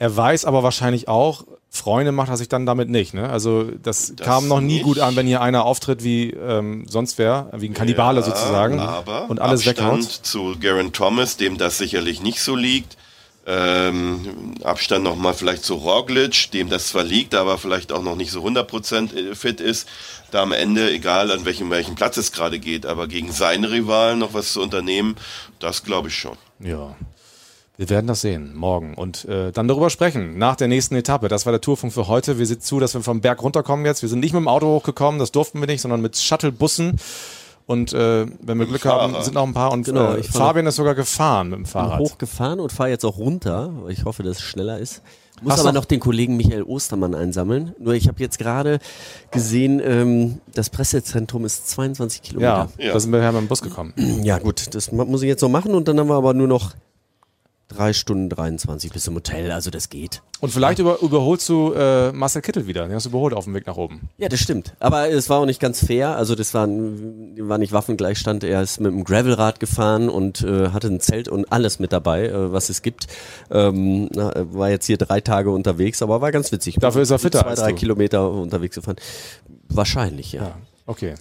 Er 0.00 0.16
weiß 0.16 0.44
aber 0.44 0.62
wahrscheinlich 0.62 1.08
auch, 1.08 1.44
Freunde 1.70 2.12
macht 2.12 2.28
er 2.30 2.36
sich 2.36 2.48
dann 2.48 2.66
damit 2.66 2.88
nicht. 2.88 3.14
Ne? 3.14 3.28
Also 3.28 3.64
das, 3.82 4.12
Das 4.14 4.24
kam 4.26 4.46
noch 4.46 4.60
nie 4.60 4.74
nicht. 4.74 4.84
gut 4.84 5.00
an, 5.00 5.16
wenn 5.16 5.26
hier 5.26 5.40
einer 5.40 5.64
auftritt 5.64 6.04
wie 6.04 6.30
ähm, 6.30 6.86
sonst 6.88 7.18
wer, 7.18 7.50
wie 7.56 7.68
ein 7.68 7.74
Kannibale 7.74 8.20
Ja, 8.20 8.26
sozusagen 8.26 8.78
Aber 8.78 9.28
und 9.28 9.40
alles 9.40 9.66
Abstand 9.66 9.98
weghaut. 10.04 10.20
zu 10.22 10.54
Garen 10.60 10.92
Thomas, 10.92 11.36
dem 11.36 11.58
das 11.58 11.78
sicherlich 11.78 12.22
nicht 12.22 12.40
so 12.40 12.54
liegt. 12.54 12.96
Ähm, 13.50 14.56
Abstand 14.62 15.04
nochmal 15.04 15.32
vielleicht 15.32 15.64
zu 15.64 15.76
Roglic, 15.76 16.50
dem 16.50 16.68
das 16.68 16.88
zwar 16.88 17.02
liegt, 17.02 17.34
aber 17.34 17.56
vielleicht 17.56 17.92
auch 17.92 18.02
noch 18.02 18.14
nicht 18.14 18.30
so 18.30 18.44
100% 18.44 19.34
fit 19.34 19.62
ist. 19.62 19.88
Da 20.30 20.42
am 20.42 20.52
Ende, 20.52 20.90
egal 20.90 21.30
an 21.30 21.46
welchem, 21.46 21.70
welchem 21.70 21.94
Platz 21.94 22.18
es 22.18 22.30
gerade 22.30 22.58
geht, 22.58 22.84
aber 22.84 23.08
gegen 23.08 23.32
seine 23.32 23.70
Rivalen 23.70 24.18
noch 24.18 24.34
was 24.34 24.52
zu 24.52 24.60
unternehmen, 24.60 25.16
das 25.60 25.82
glaube 25.82 26.08
ich 26.08 26.14
schon. 26.14 26.36
Ja. 26.60 26.94
Wir 27.78 27.88
werden 27.88 28.06
das 28.06 28.20
sehen, 28.20 28.54
morgen. 28.54 28.94
Und 28.94 29.24
äh, 29.24 29.50
dann 29.50 29.66
darüber 29.66 29.88
sprechen, 29.88 30.36
nach 30.36 30.56
der 30.56 30.68
nächsten 30.68 30.96
Etappe. 30.96 31.28
Das 31.28 31.46
war 31.46 31.52
der 31.52 31.62
Tourfunk 31.62 31.92
für 31.92 32.06
heute. 32.06 32.38
Wir 32.38 32.44
sehen 32.44 32.60
zu, 32.60 32.80
dass 32.80 32.92
wir 32.92 33.02
vom 33.02 33.22
Berg 33.22 33.42
runterkommen 33.42 33.86
jetzt. 33.86 34.02
Wir 34.02 34.10
sind 34.10 34.20
nicht 34.20 34.34
mit 34.34 34.40
dem 34.40 34.48
Auto 34.48 34.66
hochgekommen, 34.66 35.18
das 35.18 35.32
durften 35.32 35.60
wir 35.60 35.68
nicht, 35.68 35.80
sondern 35.80 36.02
mit 36.02 36.18
Shuttlebussen. 36.18 36.98
Und 37.68 37.92
äh, 37.92 38.24
wenn 38.40 38.58
wir 38.58 38.64
Glück 38.66 38.84
haben, 38.86 39.10
Fahrrad. 39.12 39.24
sind 39.24 39.34
noch 39.34 39.46
ein 39.46 39.52
paar. 39.52 39.70
Und 39.72 39.84
Genau, 39.84 40.14
äh, 40.14 40.22
Fabian 40.22 40.66
ist 40.66 40.76
sogar 40.76 40.94
gefahren 40.94 41.50
mit 41.50 41.58
dem 41.58 41.66
Fahrrad. 41.66 42.00
Hochgefahren 42.00 42.60
und 42.60 42.72
fahre 42.72 42.88
jetzt 42.88 43.04
auch 43.04 43.18
runter. 43.18 43.70
weil 43.82 43.92
Ich 43.92 44.04
hoffe, 44.06 44.22
dass 44.22 44.38
es 44.38 44.42
schneller 44.42 44.78
ist. 44.78 45.02
Muss 45.42 45.52
Hast 45.52 45.60
aber 45.60 45.72
noch- 45.72 45.84
den 45.84 46.00
Kollegen 46.00 46.36
Michael 46.38 46.62
Ostermann 46.62 47.14
einsammeln. 47.14 47.74
Nur 47.78 47.92
ich 47.92 48.08
habe 48.08 48.18
jetzt 48.20 48.38
gerade 48.38 48.78
gesehen, 49.30 49.80
ähm, 49.84 50.40
das 50.54 50.70
Pressezentrum 50.70 51.44
ist 51.44 51.68
22 51.68 52.22
Ja, 52.22 52.28
Kilometer. 52.28 52.68
Ja. 52.78 52.92
da 52.94 52.98
sind 53.00 53.12
wir 53.12 53.20
ja 53.20 53.30
mit 53.32 53.42
dem 53.42 53.48
Bus 53.48 53.60
gekommen. 53.62 53.92
Ja. 54.24 54.38
gut, 54.38 54.74
das 54.74 54.90
muss 54.90 55.22
ich 55.22 55.28
jetzt 55.28 55.42
noch 55.42 55.48
machen 55.50 55.74
und 55.74 55.86
dann 55.88 56.00
haben 56.00 56.08
wir 56.08 56.16
aber 56.16 56.32
nur 56.34 56.48
noch 56.48 56.72
drei 57.68 57.92
Stunden 57.92 58.28
23 58.30 58.90
bis 58.92 59.04
zum 59.04 59.14
Hotel. 59.14 59.52
Also 59.52 59.70
das 59.70 59.90
geht. 59.90 60.22
Und 60.40 60.50
vielleicht 60.50 60.78
über, 60.78 61.00
überholst 61.00 61.48
du 61.48 61.72
äh, 61.72 62.12
Marcel 62.12 62.42
Kittel 62.42 62.66
wieder. 62.66 62.86
Den 62.86 62.94
hast 62.94 63.06
du 63.06 63.10
überholt 63.10 63.34
auf 63.34 63.44
dem 63.44 63.54
Weg 63.54 63.66
nach 63.66 63.76
oben. 63.76 64.08
Ja, 64.16 64.28
das 64.28 64.40
stimmt. 64.40 64.74
Aber 64.78 65.08
es 65.10 65.28
war 65.28 65.40
auch 65.40 65.46
nicht 65.46 65.60
ganz 65.60 65.84
fair. 65.84 66.16
Also 66.16 66.34
das 66.34 66.54
war, 66.54 66.66
war 66.68 67.58
nicht 67.58 67.72
Waffengleichstand. 67.72 68.44
Er 68.44 68.62
ist 68.62 68.80
mit 68.80 68.92
einem 68.92 69.04
Gravelrad 69.04 69.60
gefahren 69.60 70.08
und 70.08 70.42
äh, 70.42 70.68
hatte 70.70 70.88
ein 70.88 71.00
Zelt 71.00 71.28
und 71.28 71.50
alles 71.52 71.78
mit 71.78 71.92
dabei, 71.92 72.26
äh, 72.26 72.52
was 72.52 72.70
es 72.70 72.82
gibt. 72.82 73.06
Ähm, 73.50 74.08
na, 74.12 74.32
war 74.52 74.70
jetzt 74.70 74.86
hier 74.86 74.96
drei 74.96 75.20
Tage 75.20 75.50
unterwegs, 75.50 76.00
aber 76.02 76.20
war 76.20 76.32
ganz 76.32 76.50
witzig. 76.52 76.76
Dafür 76.80 77.02
ist 77.02 77.10
er 77.10 77.18
fitter 77.18 77.40
Zwei, 77.40 77.54
drei. 77.54 77.72
Kilometer 77.72 78.30
unterwegs 78.30 78.76
gefahren. 78.76 78.96
Wahrscheinlich, 79.68 80.32
ja. 80.32 80.42
Ja, 80.42 80.56
okay. 80.86 81.14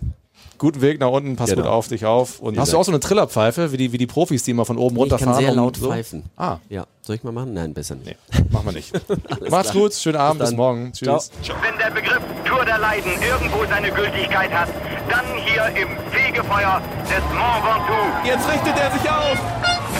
Guten 0.58 0.82
Weg 0.82 1.00
nach 1.00 1.10
unten, 1.10 1.36
pass 1.36 1.50
Genau. 1.52 1.63
gut 1.63 1.72
auf 1.72 1.88
dich 1.88 2.06
auf. 2.06 2.39
Und 2.39 2.58
hast 2.58 2.74
du 2.74 2.78
auch 2.78 2.84
so 2.84 2.91
eine 2.91 3.00
Trillerpfeife, 3.00 3.72
wie 3.72 3.78
die, 3.78 3.91
wie 3.91 3.98
die 3.98 4.08
Profis, 4.08 4.43
die 4.43 4.52
immer 4.52 4.65
von 4.65 4.78
oben 4.78 4.96
Ich 4.96 5.10
kann 5.10 5.12
runterfahren? 5.12 5.39
sehr 5.46 5.54
laut 5.54 5.78
so? 5.78 5.89
pfeifen. 5.89 6.24
Ah, 6.36 6.58
Ja, 6.70 6.86
soll 7.02 7.15
ich 7.15 7.24
mal 7.24 7.32
machen? 7.32 7.54
Nein, 7.54 7.74
besser 7.74 7.96
nicht. 7.96 8.08
nee, 8.34 8.39
machen 8.50 8.65
wir 8.65 8.72
nicht. 8.74 8.91
Macht's 9.52 9.72
gut, 9.72 9.93
schönen 9.93 10.17
Abend, 10.17 10.39
bis, 10.39 10.50
dann. 10.50 10.58
morgen. 10.58 10.91
Tschüss. 10.93 11.32
Ciao. 11.43 11.58
Wenn 11.62 11.78
der 11.78 11.91
Begriff 11.91 12.22
Tour 12.46 12.65
der 12.65 12.80
Leiden 12.80 13.12
irgendwo 13.22 13.65
seine 13.70 13.91
Gültigkeit 13.91 14.52
hat, 14.52 14.70
dann 15.10 15.26
hier 15.46 15.65
im 15.82 15.89
Fegefeuer 16.12 16.82
des 17.04 17.24
Mont 17.34 17.63
Ventoux. 17.63 18.28
Jetzt 18.28 18.48
richtet 18.52 18.80
er 18.80 18.91
sich 18.91 19.10
auf 19.10 19.39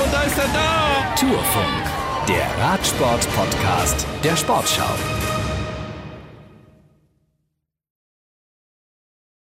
und 0.04 0.14
da 0.14 0.22
ist 0.24 0.38
er 0.38 0.48
da. 0.54 1.16
Tourfunk, 1.20 2.28
der 2.28 2.64
Radsport-Podcast 2.66 4.06
der 4.24 4.36
Sportschau. 4.36 4.84